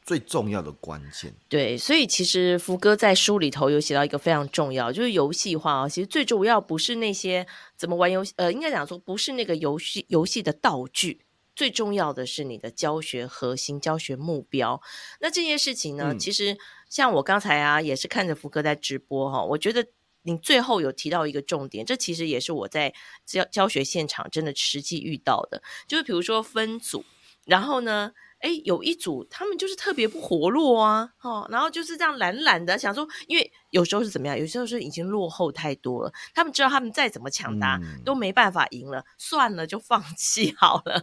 [0.05, 1.33] 最重要的关键。
[1.49, 5.89] 对，所以其实福哥在书里头有写到一个非常重要，就是游戏化啊。
[5.89, 7.47] 其实最重要不是那些
[7.77, 11.21] 怎么玩游戏，呃，应该讲说不是那个游戏游戏的道具，
[11.55, 14.81] 最重要的是你的教学核心、教学目标。
[15.21, 16.57] 那这件事情呢，嗯、其实
[16.89, 19.87] 像我刚才啊，也是看着福哥在直播哈，我觉得
[20.23, 22.93] 你最后有提到一个重点，这其实也是我在
[23.25, 27.05] 教教学现场真的实际遇到的，就是比如说分组，
[27.45, 28.13] 然后呢。
[28.43, 41.03] 哎，有一组他们就是特别不活络啊，哦，然后就是这样懒懒的，想说，因为有时候是怎么样，有时候是已经落后太多了，他们知道他们再怎么抢答、嗯、都没办法赢了，算了，就放弃 好了。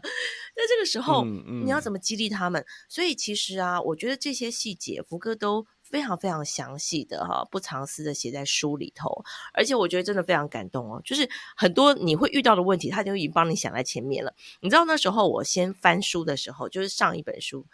[0.55, 2.63] 那这个时候，嗯嗯、你要怎么激励他们？
[2.87, 5.65] 所以其实啊，我觉得这些细节，福哥都。
[5.89, 9.23] 非常非常详细的哈，不藏私的写在书里头，
[9.53, 11.01] 而且我觉得真的非常感动哦。
[11.03, 14.33] 就是很多你会遇到的问题，他就已经帮你想在前面了。
[14.61, 17.65] 你知道那时候我先翻书的时候，就是上一本书，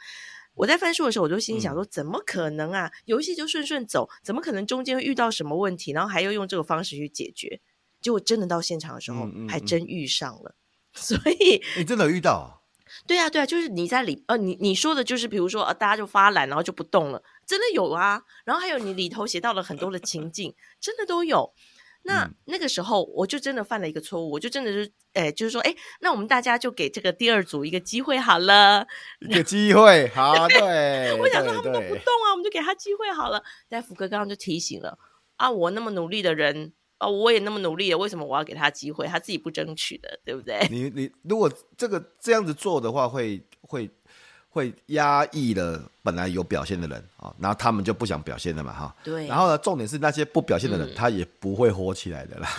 [0.54, 2.91] 我在翻书的时候，我就心里想说，怎么可能啊？
[3.06, 7.60] 游戏就顺顺走，怎么可能中间会遇到什么问题，然后还要用这个方式去解决？
[8.01, 10.56] 结果真的到现场的时候，还真遇上了。
[10.93, 12.62] 所以你真的遇到？
[13.08, 18.22] 对啊，对啊，就是你在里呃，你你说的就是，比如说呃，大家就发懒，然后就不动了，真的有啊。
[18.46, 21.54] 然后还有你里头写到了很多的情境，真的都有。
[22.04, 28.86] 那、嗯、那个时候我就真的犯了一个错误，我就真的是，哎，就是说，哎，那我们大家就给这个第二组一个机会好了，
[29.22, 31.14] 一个机会，好，对。
[31.20, 33.44] 我想说他们都不动啊，我们就给他机会好了。
[33.68, 34.98] 但福哥刚刚就提醒了
[35.38, 36.74] 啊，我那么努力的人。
[37.00, 39.06] 哦，我也那么努力了，为什么我要给他机会？
[39.06, 40.66] 他自己不争取的，对不对？
[40.72, 43.90] 你你如果这个这样子做的话，会会
[44.50, 48.96] 会压抑了本来有表现的人啊，然后他们就不想表现了嘛，哈。
[49.04, 49.28] 对。
[49.28, 52.50] 然后呢，重点是那些不表现的人，嗯、他也不会火起来的啦。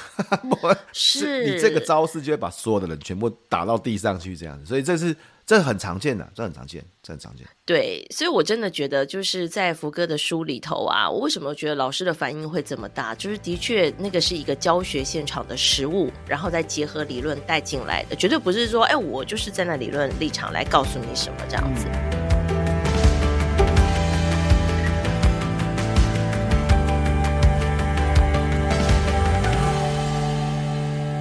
[0.93, 1.45] 是。
[1.47, 4.67] 你这个招式就会把所有的人全部打到地上去，这样子。
[4.67, 5.17] 所以这是。
[5.47, 7.47] 这很常见的，这很常见，这很常见。
[7.65, 13.15] 对，所以我真的觉得，就是在福哥的书里头啊，我为什么觉得老师的反应会这么大？
[13.15, 21.87] 就是的确，那个是一个教学现场的实物，然后再结合理论带进来的，绝对不是说，哎，我就是站在理论立场来告诉你什么这样子。
[21.93, 22.26] 嗯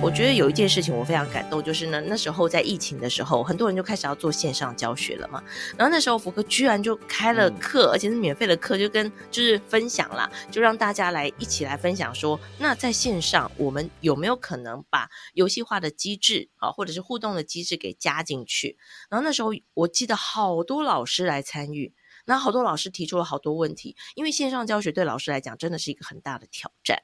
[0.06, 5.44] 我觉得有一件事情我非常感动，就是呢，那时候在疫情的时候，很多人就开始要做线上教学了嘛。
[5.76, 18.78] 然后那时候福哥居然就开了课，而且是免费的课，就跟就是分享啦，就让大家来一起来分享说，那在线上我们有没有可能把游戏化的机制啊，或者是互动的机制给加进去？
[19.10, 21.92] 然后那时候我记得好多老师来参与，
[22.26, 27.00] 那好多老师提出了好多问题，因为线上教学对老师来讲真的是一个很大的挑战。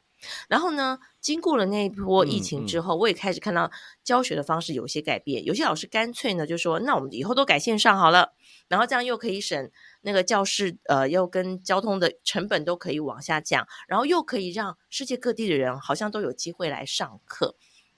[0.47, 3.71] 然后呢，经过了那一波疫情之后，嗯嗯、我也开始看到
[4.03, 5.43] 教学的方式有些改变。
[5.45, 8.33] 有些老师干脆呢就说：“那我们以后都改线上好了。”
[8.67, 9.69] 然后这样又可以省
[10.01, 17.55] 那个教室呃，又跟交通的成本都可以往下降，然后又可以让世界各地的人好像都有机会来上课。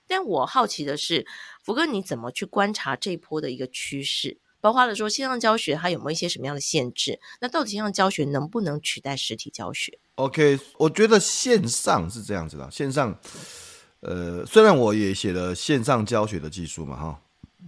[0.07, 1.25] 但我好奇的是，
[1.63, 4.39] 福哥你怎么去观察这一波的一个趋势？
[4.59, 7.19] 包括了说线上教学它有没有一些什么样的限制？
[7.41, 12.69] 那到底线上教学能不能取代实体教学？OK，我觉得线上是这样子的。
[12.69, 13.17] 线上，
[14.01, 17.19] 呃，虽然我也写了线上教学的技术嘛，哈，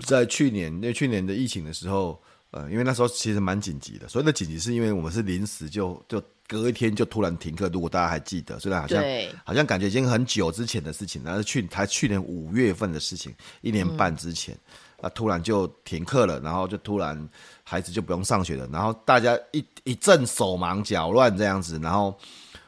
[0.05, 4.07] 在去年，因为去年的疫情的时候，呃，因为那时候其实蛮紧急的。
[4.07, 7.69] 所谓的紧急是因为我们是临时就就隔一天就突然停课。
[7.73, 9.03] 如果大家还记得，虽然好像
[9.43, 14.53] 好像感觉已经很久之前的事情，那是去才去年五月份的事情，一年半之前。
[14.53, 14.59] 嗯
[15.01, 15.09] 啊！
[15.09, 17.29] 突然就停课了，然后就突然
[17.63, 22.17] 孩子就不用上学了，然后大家一一阵手忙脚乱这样子，然后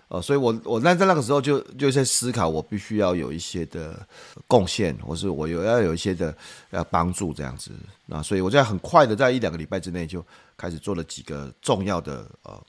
[0.10, 4.06] 呃，所以我我那在那个时候就就在思考，我必须要有一些的
[4.48, 6.36] 贡献，或是我有要有一些的
[6.70, 7.72] 要帮助这样子，
[8.06, 12.62] 那所以我在很快的在一两个礼拜之内就开始做了几个重要的呃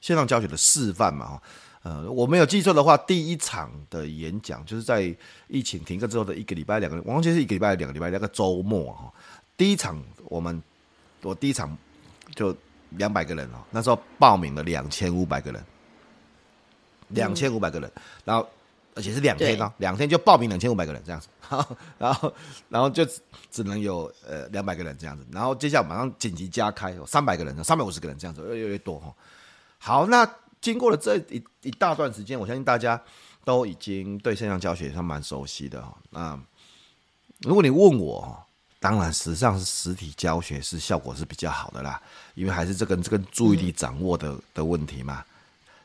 [0.00, 1.42] 线上教学的示范嘛哈。
[1.86, 5.14] 呃，我没有记错的话，第一场的演讲就是在
[5.46, 9.12] 疫情停课之后的一个礼拜、两个，我忘记是一个礼拜、两个礼拜，那个周末哈。
[9.56, 10.60] 第一场我们，
[11.22, 11.78] 我第一场
[12.34, 12.52] 就
[12.90, 15.64] 两百个人哦，那时候报名了两千五百个人，
[17.10, 17.88] 两千五百个人，
[18.24, 18.44] 然后
[18.96, 21.28] 而且是两天哦，两天就报名两千五百个人这样子，
[21.98, 22.34] 然后
[22.68, 23.06] 然后就
[23.48, 29.14] 只能有呃两百个人这样子，然后接下来马上紧急加开，有三百个人、三百五十个人这样子，越来越多哈。
[29.78, 30.28] 好，那。
[30.66, 33.00] 经过了这一一大段时间，我相信大家
[33.44, 35.96] 都已经对线上教学算蛮熟悉的哈。
[36.10, 36.36] 那
[37.42, 38.36] 如果你问我，
[38.80, 42.02] 当然实际上是实体教学是效果是比较好的啦，
[42.34, 45.24] 因为还是这个这个注意力掌握的的问题嘛。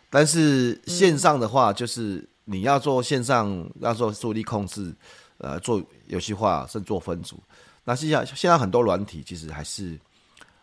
[0.10, 4.91] 但是线上的话，就是你要做线上要做注意力控制，
[5.38, 7.39] 呃，做游戏化，甚至做分组。
[7.84, 10.00] 那现在现在很多软体其实还是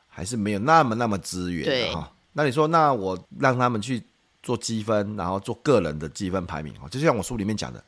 [0.08, 2.12] 还是没有那么那么资源的哈。
[2.38, 4.00] 那你说，那我让他们去
[4.44, 7.82] 做积分，然后做个人的积分排名哦，就像我书里面讲的，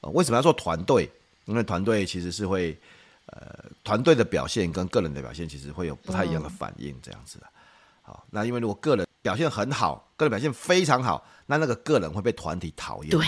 [0.00, 1.08] 呃，为什么要做团队？
[1.44, 2.76] 因为团队其实是会，
[3.26, 7.46] 呃，团队的表现跟个人的表现其实会有不太一样的反应，这样子的。
[8.02, 13.10] 好，那因为如果个人表现很好，个人表现非常好，那那个个人会被团体讨厌。
[13.10, 13.24] 对，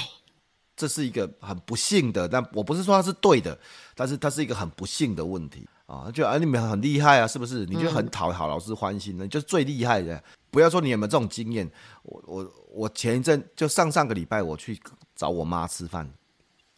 [0.76, 3.56] 这是一个很不幸的，但我不是说它是对的，
[3.94, 6.10] 但是它是一个很不幸的问题啊。
[6.12, 7.64] 就啊，你们很厉害啊，是不是？
[7.66, 10.22] 你就很讨好老师欢心的，你就是最厉害的。
[10.50, 11.70] 不要说你有没有这种经验，
[12.02, 14.80] 我我我前一阵就上上个礼拜我去
[15.14, 16.10] 找我妈吃饭，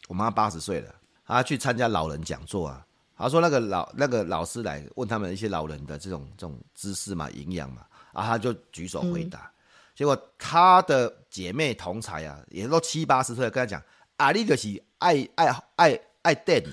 [0.07, 0.93] 我妈八十岁了，
[1.25, 2.85] 她去参加老人讲座啊。
[3.17, 9.39] 她说那个老那个老师来问他们一些老人的这种这种知识嘛、营养嘛，然后她就举手回答。
[9.39, 9.51] 嗯、
[9.95, 13.81] 结果她的姐妹同才啊，也都七八十岁了，跟她讲
[14.17, 16.63] 啊，你就是爱爱爱爱电，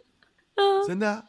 [0.86, 1.24] 真的、啊，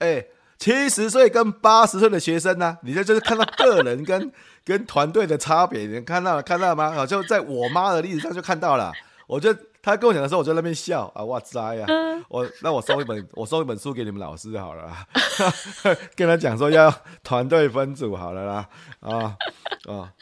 [0.00, 0.30] 哎、欸。
[0.60, 2.78] 七十岁跟八十岁的学生呢、啊？
[2.82, 4.30] 你这就是看到个人跟
[4.62, 6.90] 跟团队的差别，你看到了看到了吗？
[6.90, 8.92] 好，就在我妈的例子上就看到了。
[9.26, 11.86] 我就他跟我讲的时候，我就在那边笑啊，哇塞呀！
[12.28, 15.06] 我那我送一本我送一本书给你们老师好了啦，
[16.14, 18.68] 跟他讲说要团队分组好了啦，
[19.00, 19.34] 啊
[19.88, 20.12] 啊，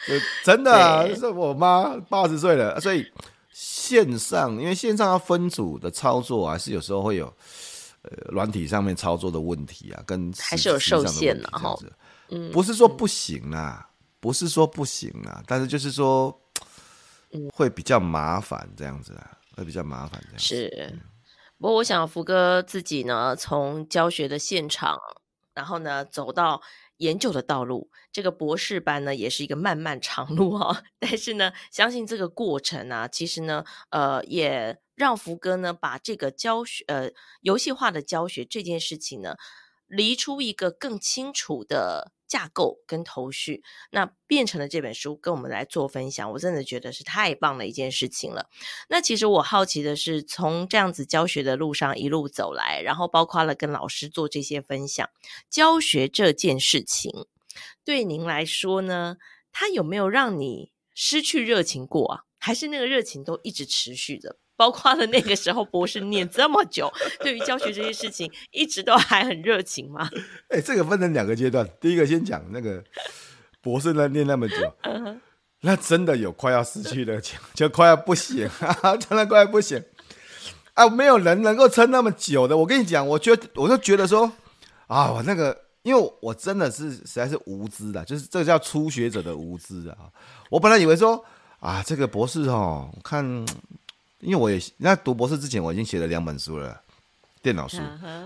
[0.44, 3.04] 真的、啊，是我妈八十岁了，所以
[3.50, 7.34] 线上因为线上要分组的操作还是有时候会有。
[8.10, 11.76] 呃，软体上面操作的问题啊，跟还是有受限的哈。
[12.30, 13.88] 嗯，不是说不行啊，
[14.20, 16.34] 不是说不行啊，但是就是说，
[17.52, 20.44] 会比较麻烦这样子啊，会比较麻烦这样子。
[20.44, 20.98] 是，
[21.58, 24.98] 不过我想福哥自己呢，从教学的现场，
[25.54, 26.60] 然后呢走到
[26.98, 30.84] 研究的道路，这个博士班呢也是一个漫漫长路哈。
[31.00, 34.78] 但是呢，相信这个过程呢，其实呢，呃，也。
[34.98, 39.36] 让福哥呢把这个教学呃游戏化的教学这件事情呢，
[39.88, 48.50] 理出一个更清楚的架构跟头绪，那变成了这本书跟我们来做分享，我真的觉得是太棒的一件事情了。
[48.88, 55.08] 那其实我好奇的是，从这样子教学的路上一路走来，然后包括了跟老师做这些分享，
[55.48, 57.10] 教学这件事情
[57.84, 59.16] 对您来说呢，
[59.50, 62.20] 它有没有让你失去热情过啊？
[62.38, 64.36] 还是那个热情都一直持续着？
[64.58, 70.10] 包括了那个时候博士念这么久，对于教学这些事情一直都还很热情吗？
[70.50, 71.64] 哎、欸，这个分成两个阶段。
[71.80, 72.82] 第一个先讲那个
[73.62, 74.56] 博士呢念那么久，
[75.60, 79.80] 那真的有快要失去热情，就快要不行啊， 真的快要不行
[80.74, 80.88] 啊！
[80.88, 82.56] 没有人能够撑那么久的。
[82.56, 84.32] 我跟你讲，我觉得我就觉得说
[84.88, 90.10] 啊，我那个因为我真的是实在是无知的，就是这个叫初学者的无知啊。
[90.50, 91.24] 我本来以为说
[91.60, 93.46] 啊，这个博士哦，我看。
[94.20, 96.80] 因为我也那读博士之前，我已经写了两本书了，
[97.40, 97.78] 电脑书。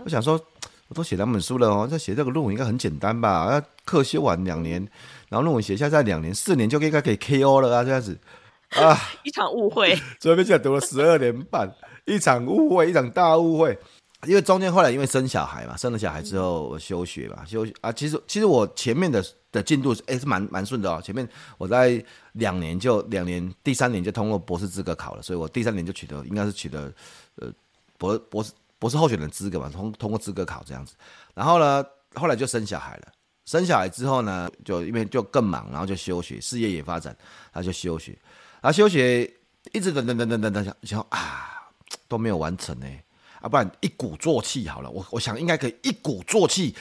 [0.05, 0.41] 我想说，
[0.89, 3.47] 我都写两本书了哦，再写这个论文应该很简单吧？
[3.51, 4.81] 那课修完两年，
[5.29, 8.19] 然后论文写下再两年、四年就应该可以 KO 了啊，这样子
[8.77, 9.95] 啊，一场误会。
[10.19, 11.71] 所以现在读了十二年半，
[12.07, 13.79] 一场误会，一场大误会。
[14.29, 22.03] 因为中间后来因为生小孩嘛，生了小孩之后我休学嘛，休啊，其实其实我前面的的进度是哎是蛮蛮顺的哦，前面我在
[22.35, 26.93] 两年就两年，第三年就通过博士资格考了，所以我第三年就取得应该是取得
[27.37, 27.53] 呃
[27.99, 30.95] 博博士博士候选人资格嘛，通通过资格考这样子，
[31.35, 33.09] 然后呢后来就生小孩了，
[33.45, 37.17] 生小孩之后呢就因为就更忙，然后就休学，事业也发展，
[37.53, 38.17] 然后就休学，
[38.61, 39.29] 然后休学
[39.73, 41.69] 一直等等等等等等想想啊
[42.07, 42.87] 都没有完成呢。
[43.43, 46.75] 啊，不然一鼓作气好了，我我想应该可以一鼓作气，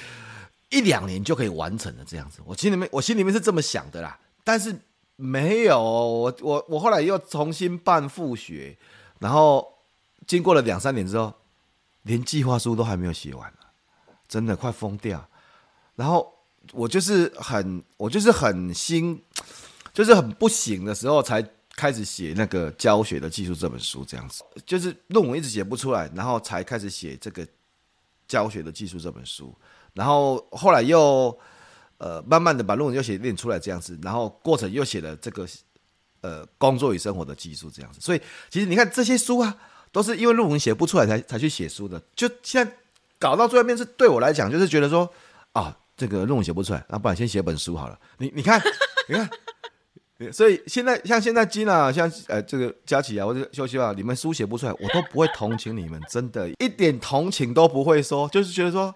[0.69, 2.39] 一两年就可以完成了这样子。
[2.45, 4.73] 我心里面我心里面是这么想的啦，但是
[5.15, 8.77] 没有，我我我后来又重新办复学，
[9.19, 9.67] 然后
[10.27, 11.33] 经过了两三年之后，
[12.03, 13.51] 连计划书都还没有写完，
[14.27, 15.27] 真的快疯掉。
[15.95, 16.31] 然后
[16.71, 19.19] 我就是很我就是很心，
[19.93, 21.43] 就是很不行的时候才。
[21.75, 27.47] 开始写那个教学的技术这本书，这样子就是论文一直写不出来，然后才开始写这个
[28.27, 29.55] 教学的技术这本书，
[29.93, 31.35] 然后后来又
[31.97, 35.47] 呃慢慢的把论文又写练出来这样子，然后过程又写了这个
[36.21, 39.57] 呃工作与生活的技术这样子，所以其实你看这些书啊，
[39.91, 42.71] 都是因为论文写不出来才才去写书的，就现在
[43.17, 45.09] 搞到最后面是对我来讲就是觉得说
[45.53, 48.61] 啊这个论文写不出来，那不然先写本书好了，你你看
[49.07, 49.27] 你看。
[50.29, 58.93] 所以现在像现在金啊，像呃这个佳琪啊，或者秀秀啊，你们书写不出来，我都不会同情你们，真的，一点同情都不会说，就是觉得说，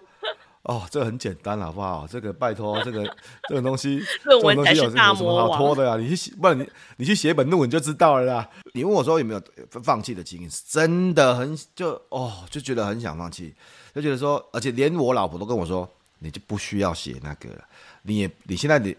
[0.64, 2.06] 哦，这个很简单，好不好？
[2.06, 3.02] 这个拜托，这个
[3.48, 5.96] 这个东西， 论文才是大魔王，有什么好拖的呀？
[5.96, 6.68] 你去写，不然你
[6.98, 8.48] 你去写本论文就知道了啦。
[8.74, 9.42] 你问我说有没有
[9.82, 13.54] 放弃的经验，是真的很就哦，就觉得很想放弃，
[13.94, 17.64] 就觉得说，而且连我老婆都跟我说，你就不需要写那个了，
[18.02, 18.96] 你也你现在你。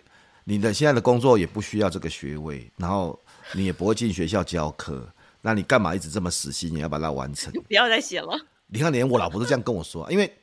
[0.50, 3.20] 你的现在的工作也不需要这个学位，然后
[3.52, 5.06] 你也不会进学校教课，
[5.42, 7.52] 那你干嘛一直这么死心，你要把它完成？
[7.52, 8.40] 不要再写了。
[8.68, 10.34] 你看， 连我老婆都这样跟我说，因为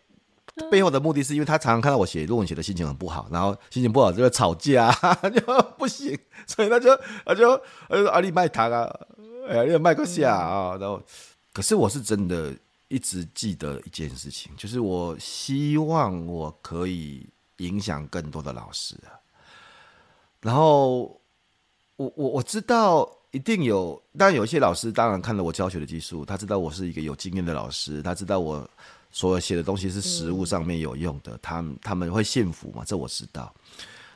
[0.70, 4.92] 背后的目的是因为她常常看到我写论文写的心情很不好，然后心情不好就会吵架，
[5.34, 5.40] 就
[5.78, 6.94] 不行，所以他就
[7.24, 7.56] 他就
[7.88, 8.94] 他就说阿里卖糖啊，
[9.48, 11.02] 哎呀，你卖个下啊，然后
[11.54, 12.54] 可是我是真的
[12.88, 17.26] 一直记得一件事情，就是我希望我可以
[17.56, 19.23] 影响更多的老师啊。
[20.44, 21.04] 然后
[21.96, 28.68] 我我我知道一定有，当然有一些老师当然看了我教学的技术，他知道我是一个有经验的老师，他知道我
[29.10, 32.84] 所有写的东西是实物上面有用的，嗯、他们他们会信服嘛？
[32.84, 33.50] 这我知道。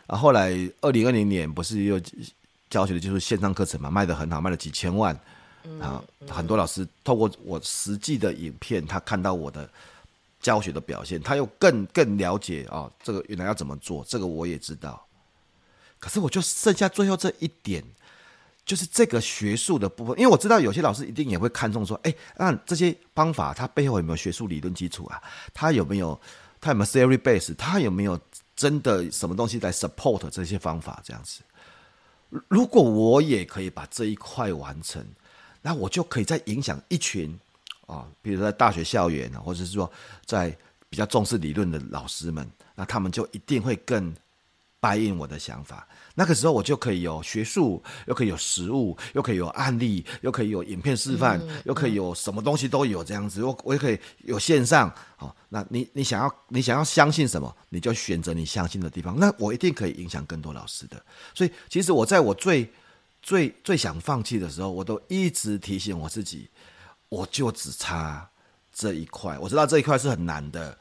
[0.06, 0.52] 然后后来
[0.82, 1.98] 二零二零年不是又
[2.68, 5.18] 教学的技术线上课程嘛，卖的很好，卖了几千万，
[5.80, 9.66] 啊很多老师透过我实际的影片，他看到我的
[10.42, 15.02] 教学的表现，他又更更了解啊、哦，这个原来要怎么做，这个我也知道。
[15.98, 17.82] 可是我就剩下最后这一点，
[18.64, 25.20] 就是这个学术的部分，因为我知道有些老师一定也会看重说，哎，那这些方法它背后有没有学术理论基础啊？
[25.52, 26.20] 它有没有
[26.60, 27.54] 它有没有 theory base？
[27.56, 28.20] 它有没有
[28.54, 31.00] 真的什么东西来 support 这些方法？
[31.04, 31.40] 这样子，
[32.46, 35.04] 如果我也可以把这一块完成，
[35.62, 37.36] 那我就可以再影响一群
[37.86, 39.90] 啊，比如说在大学校园啊，或者是说
[40.24, 40.56] 在
[40.88, 44.14] 比较重视理论的老师们，那他们就一定会更。
[44.80, 53.42] 答应我的想法，那个时候我就可以有学术，又可以有实物，又可以有案例，又可以有影片示范，嗯、又可以有什么东西都有这样子。
[53.42, 59.18] 我我也可以有线上，好，那你你想要你想要相信什么，你就选择你相信的地方。
[59.18, 61.04] 那我一定可以影响更多老师的。
[61.34, 62.70] 所以其实我在我最
[63.20, 66.48] 最最想放弃的时候，我都一直提醒我自己，
[67.08, 68.30] 我就只差
[68.72, 69.36] 这一块。
[69.40, 70.78] 我知道这一块是很难的。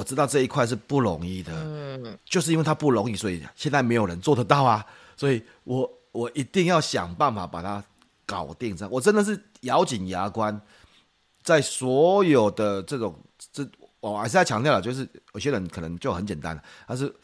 [0.00, 4.82] 我知道这一块是不容易的，嗯，就是因为它不容易，所以现在没有人做得到啊，
[5.14, 7.84] 所以我我一定要想办法把它
[8.24, 8.74] 搞定。
[8.74, 10.58] 这样，我真的是咬紧牙关，
[11.42, 13.14] 在所有的这种
[13.52, 13.62] 这，
[14.00, 17.14] 我还是要强调了，就是有些人可能就很简单，但是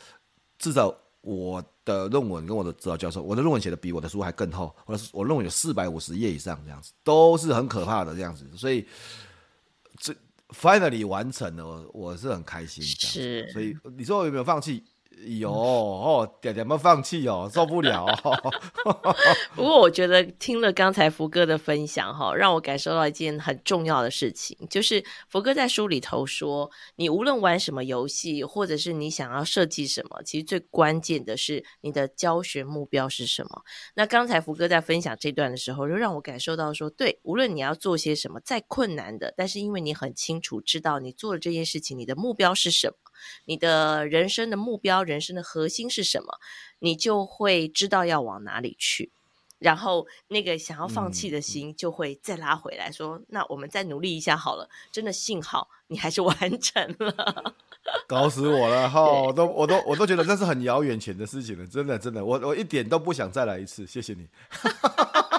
[0.59, 8.87] 至少我的论文跟我的指导教授，我的论文写的比我的书还更厚，我的我论文有四百五十页以上，这样子都是很可怕的这样子，所以这。
[10.49, 14.85] Finally 完成了，我我是很开心，是，所以你说我有没有放弃？
[15.27, 18.53] 有哦，点点没放弃哦，受不了哦。
[19.55, 33.63] 不过我觉得听了刚才福哥的分享哈，让我感受到一件很重要的事情，就是福哥在书里头说，你无论玩什么游戏，或者是你想要设计什么，其实最关键的是你的教学目标是什么。
[33.95, 42.95] 那刚才福哥在分享这段的时候，就让我感受到说，对，无论你要做些什么，再困难的，但是因为你很清楚知道你做的这件事情，你的目标是什么。
[43.47, 46.39] 你的人生的目标、人生的核心是什么？
[46.81, 49.11] 你就会知道要往哪里去，
[49.59, 57.55] 然后那个想要放弃的心就会再拉回来说：“嗯、那我们再努力一下好了。”真的幸好你还是 完成了，
[58.07, 59.03] 搞死我了哈！
[59.03, 63.87] 我都我都我都觉得那是很遥远前的事情了，真的真的，我我一点都不想再来一次。
[63.87, 64.29] 谢谢你。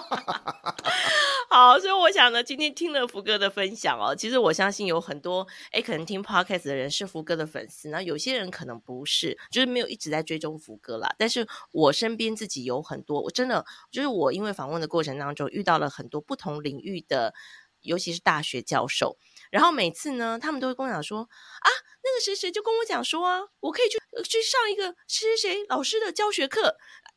[1.49, 11.15] 好，所以我想呢，今天听了福哥的分享哦，其实我相信有很多诶，可能听 podcast 的人是福哥的粉丝，那有些人可能不是，就是没有一直在追踪福哥啦。
[11.17, 17.33] 但是我身边自己有很多，我真的就是我因为访问的过程当中遇到了很多不同领域的，
[17.81, 19.17] 尤其是大学教授，
[19.49, 21.69] 然后每次呢，他们都会跟我讲说啊，
[22.03, 23.97] 那个谁谁就跟我讲说啊，我可以去
[24.29, 26.75] 去上一个谁谁谁老师的教学课，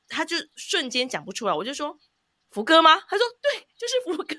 [0.08, 1.98] 他就瞬间讲不出来，我就说。
[2.51, 2.98] 福哥吗？
[3.09, 4.34] 他说对，就是福哥。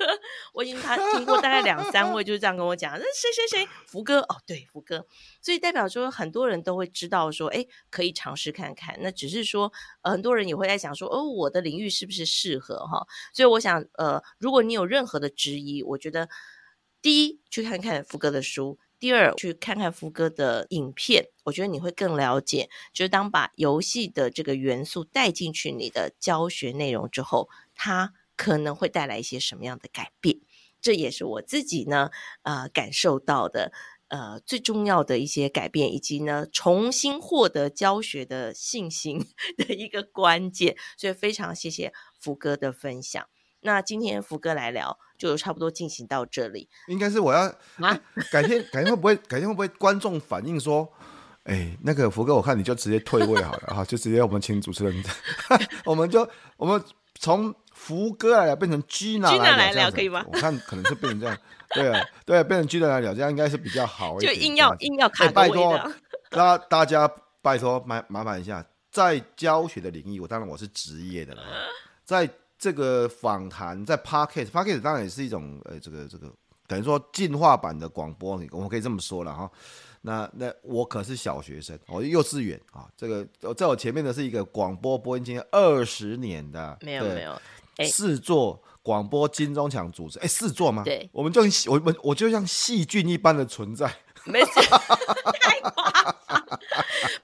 [0.54, 5.06] 我已经他听过大概两三位就是这样跟我讲，那谁谁谁福哥哦，对福哥。
[5.42, 8.98] 所以代表说很多人都会知道说，哎，可以尝试看看。
[9.00, 9.72] 那只是说，
[10.04, 13.08] 很多人也会在想说，哦，我的领域是不是适合哈？
[13.34, 16.28] 所以我想，呃，如果你有任何的质疑，我觉得
[17.02, 22.70] 第一去看看福哥的书，第二去看看福哥的影片，我觉得你会更了解。
[22.92, 27.48] 就是当把游戏的这个元素带进去你的教学内容之后。
[27.84, 30.38] 它可能会带来一些什么样的改变？
[30.80, 32.12] 这也是我自己呢，
[32.44, 33.72] 呃，感受到的，
[34.10, 39.26] 呃，最重要的一些改变，以及呢，重新获得教学的信心
[39.58, 40.78] 的一个关键。
[40.96, 43.28] 所以非常谢谢福哥的分享。
[43.62, 46.70] 那今天福哥来聊，就差不多进行到这里。
[46.88, 47.42] 应该是我要
[47.78, 48.00] 啊，
[48.32, 50.88] 改天改天会不会改天会不会观众反映说，
[51.46, 55.04] 哎，那个福哥，我看你就直接退位好了哈，就直接我们请主持人，
[55.86, 56.28] 我们就
[56.58, 56.84] 我们
[57.22, 57.56] 从。
[57.74, 60.24] 福哥来了，变成 Gina 来聊，可以吗？
[60.28, 61.38] 我看可能是变成这样，
[61.74, 64.36] 对啊，对啊，变成 Gina 来聊，这样应该是比较好一点。
[64.36, 65.92] 就硬要硬要卡、欸、拜托，
[66.30, 67.10] 那大家
[67.42, 71.42] 拜托麻麻烦一下，在教学的领域，我当然我是职业的了。
[72.06, 76.32] 在这个访谈，在 Podcast，Podcast 当然也是一种呃，这个这个
[76.72, 79.52] 等于说进化版的广播，我们可以这么说了哈。
[80.04, 87.38] 那那我可是小学生，我幼稚园啊，这个在我前面的是一个广播播音经验二十年的，没有没有，
[87.76, 90.84] 哎，四座广播金钟奖主持，哎，四座吗？
[90.86, 93.94] 对，我们就我们我就像细菌一般的存在，
[94.24, 94.62] 没事，
[95.42, 96.60] 太夸张。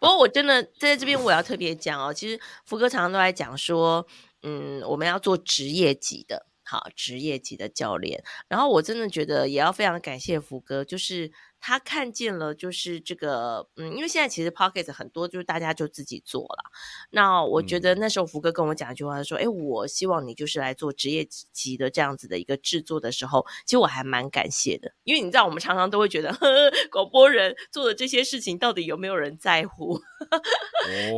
[0.02, 4.06] 不过我真的在这边我要特别讲哦，其实福哥常常都在讲说，
[4.44, 8.24] 嗯，我们要做职业级的，好，职业级的教练。
[8.48, 11.32] 然后我真的觉得也要非常感谢福哥，就是。
[11.60, 16.72] 他看见了，就是这个，嗯，因为现在其实 Podcast 很多，就是大家就自己做了。
[17.10, 29.96] 那我觉得那时候福哥跟我讲一句话，他说：“哎、嗯，我希望你就是来做职业级的这样子的一个制作的时候，其实我还蛮感谢的，因为你知道，我们常常都会觉得，呵呵广播人做的这些事情到底有没有人在乎？
[29.96, 30.00] 哦、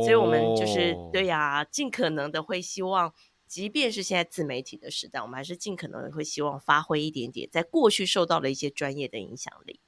[0.02, 3.12] 所以我们就是对呀、啊，尽可能的会希望，
[3.50, 9.80] 即便是现在自媒体的时代，我们还是尽可能的会希望发挥一点点，在过去受到了一些专业的影响力。”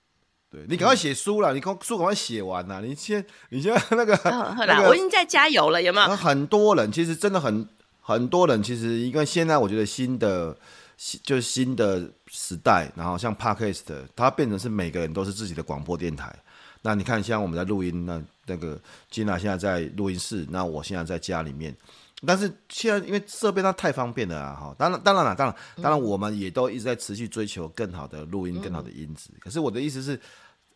[0.50, 2.82] 对，你赶快写书了，嗯、你书赶快写完了。
[2.82, 6.08] 你先，你先那个，哦、那个，我已经在加油了，有没有？
[6.16, 7.68] 很多人其实真的很
[8.00, 10.58] 很多人，其实因为现在我觉得新的
[10.96, 13.84] 新就是新的时代，然后像 Podcast，
[14.16, 16.36] 它变成是每个人都是自己的广播电台。
[16.82, 18.76] 那你看，像我们在录音，那那个
[19.08, 21.72] Gina 现在在录音室，那我现在在家里面。
[22.26, 29.30] 但是现在因为设备它太方便了啊，哈，当然当然了，当然当然我们也都一直在持续追求更好的录音、更好的音质。
[29.40, 30.20] 可是我的意思是。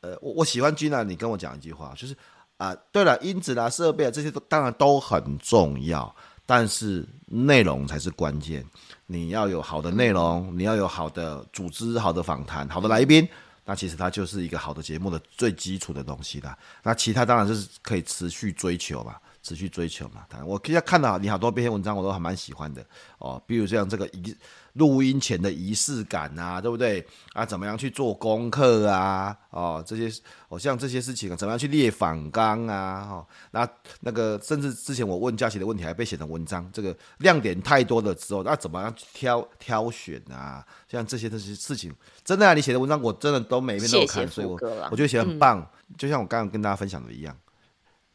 [0.03, 2.13] 呃，我我喜欢 Gina，你跟我讲一句话，就是
[2.59, 8.65] 啊、呃，对了，音质啦、设备啊这些都当然都很重要，但是内容才是关键。
[9.07, 13.27] 你要有好的内容，你要有好的组织、好的访谈、好的来宾，
[13.65, 16.57] 那其实它就是一个好的节目的最基础的东西啦。
[16.83, 20.25] 那其他当然就是可以持续追求吧，持续追求嘛。
[20.29, 22.85] 当然，我现在看到你好多篇文章，我都还蛮喜欢的
[23.19, 24.35] 哦，比如像这个仪。
[24.77, 27.47] 录音前的仪式感啊，对不对啊？
[27.47, 29.35] 怎么样去做功课啊？
[29.49, 33.09] 哦，这些哦，像这些事情啊，怎么样去列反纲啊？
[33.11, 33.67] 哦，那
[34.01, 40.63] 那个甚至之前我问佳琪的问题还被写成文章，这个亮点太多的之后，那怎么样去挑挑选啊？
[40.87, 41.91] 像这些这些事情，
[42.23, 44.59] 真的啊，你写的文章我真的都每一篇都有看，所以我
[44.91, 47.35] 我觉得写很棒，嗯，就像我刚刚跟大家分享的一样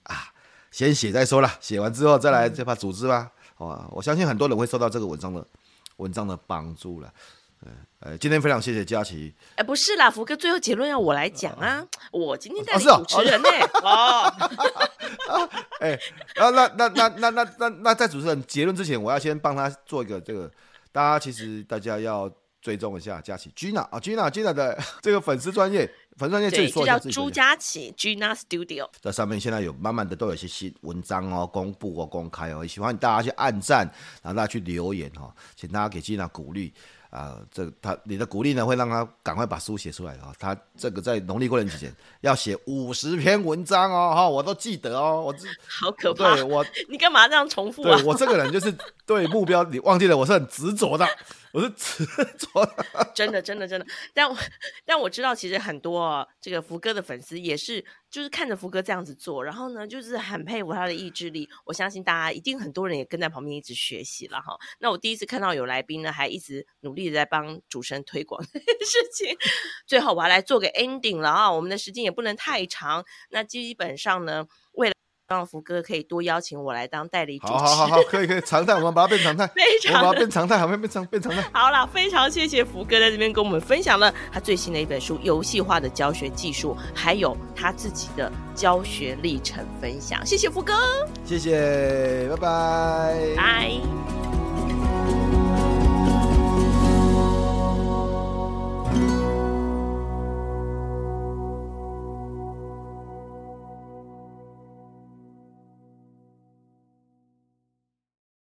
[0.04, 0.32] 啊，
[0.72, 3.30] 先写再说啦，写完之后再来再把组织吧。
[3.58, 5.46] 哦，我相信很多人会受到这个文章的。
[5.98, 7.14] 文章的帮助了，
[8.00, 9.32] 呃，今天非常谢谢佳琪。
[9.52, 13.62] 哎、欸，不是啦，福哥，最后结论要我来讲啊，啊，我今天代理主持人呢、欸。
[13.84, 14.34] 哦，
[15.80, 15.94] 哎，
[16.38, 20.50] 啊，那那那那那那那在主持人结论之前，我要先帮他做一个这个，
[20.92, 22.28] 大家其实大家要
[22.62, 25.92] 追踪一下佳琪 Gina 啊，Gina Gina 的这个粉丝专业。
[26.18, 33.90] 粉丝专业自己说一下自己，叫朱佳琪 Gina Studio，在上面现在有慢慢的都有一些新文章哦，公布哦，公开哦，也喜欢大家去按赞，
[34.22, 36.74] 然后大家去留言哦，请大家给 Gina 鼓励
[37.10, 47.96] 啊、呃，这他你的鼓励呢会让他赶快把书写出来啊、哦，他这个在农历过年之前要写五十篇文章哦，哈，我都记得哦，我这好可怕，对我 你干嘛这样重复啊？
[47.96, 48.72] 对我这个人就是
[49.06, 51.08] 对目标你忘记了，我是很执着的。
[51.54, 52.06] 我是执
[52.38, 53.86] 着的，真的，真的，真的。
[54.14, 54.38] 但我
[54.86, 61.50] 但我知道，其实很多、这个福哥的粉丝也是，就是看着福哥这样子做，然后呢，就是很佩服他的意志力。
[61.66, 64.58] 我相信大家一定很多人也跟在旁边一直学习了哈。
[64.80, 69.38] 那我第一次看到有来宾呢，还一直努力的在帮主持人推广这件事情。
[69.86, 73.04] 最后我要来做个 ending 了啊，我们的时间也不能太长。
[73.30, 74.94] 那基本上呢，为了
[75.32, 81.42] 让福哥可以多邀请我来当代理主持，好好好，可以可以，常态，我们把它变常态， 非常，我们把它变常态，好，变变常变常态。
[81.54, 90.26] 好了，非常谢谢福哥在这边跟我们分享了他最新的一本书《游戏化的教学技术》，还有他自己的教学历程分享。
[90.26, 90.74] 谢谢福哥，
[91.26, 94.41] 谢谢，拜拜，拜。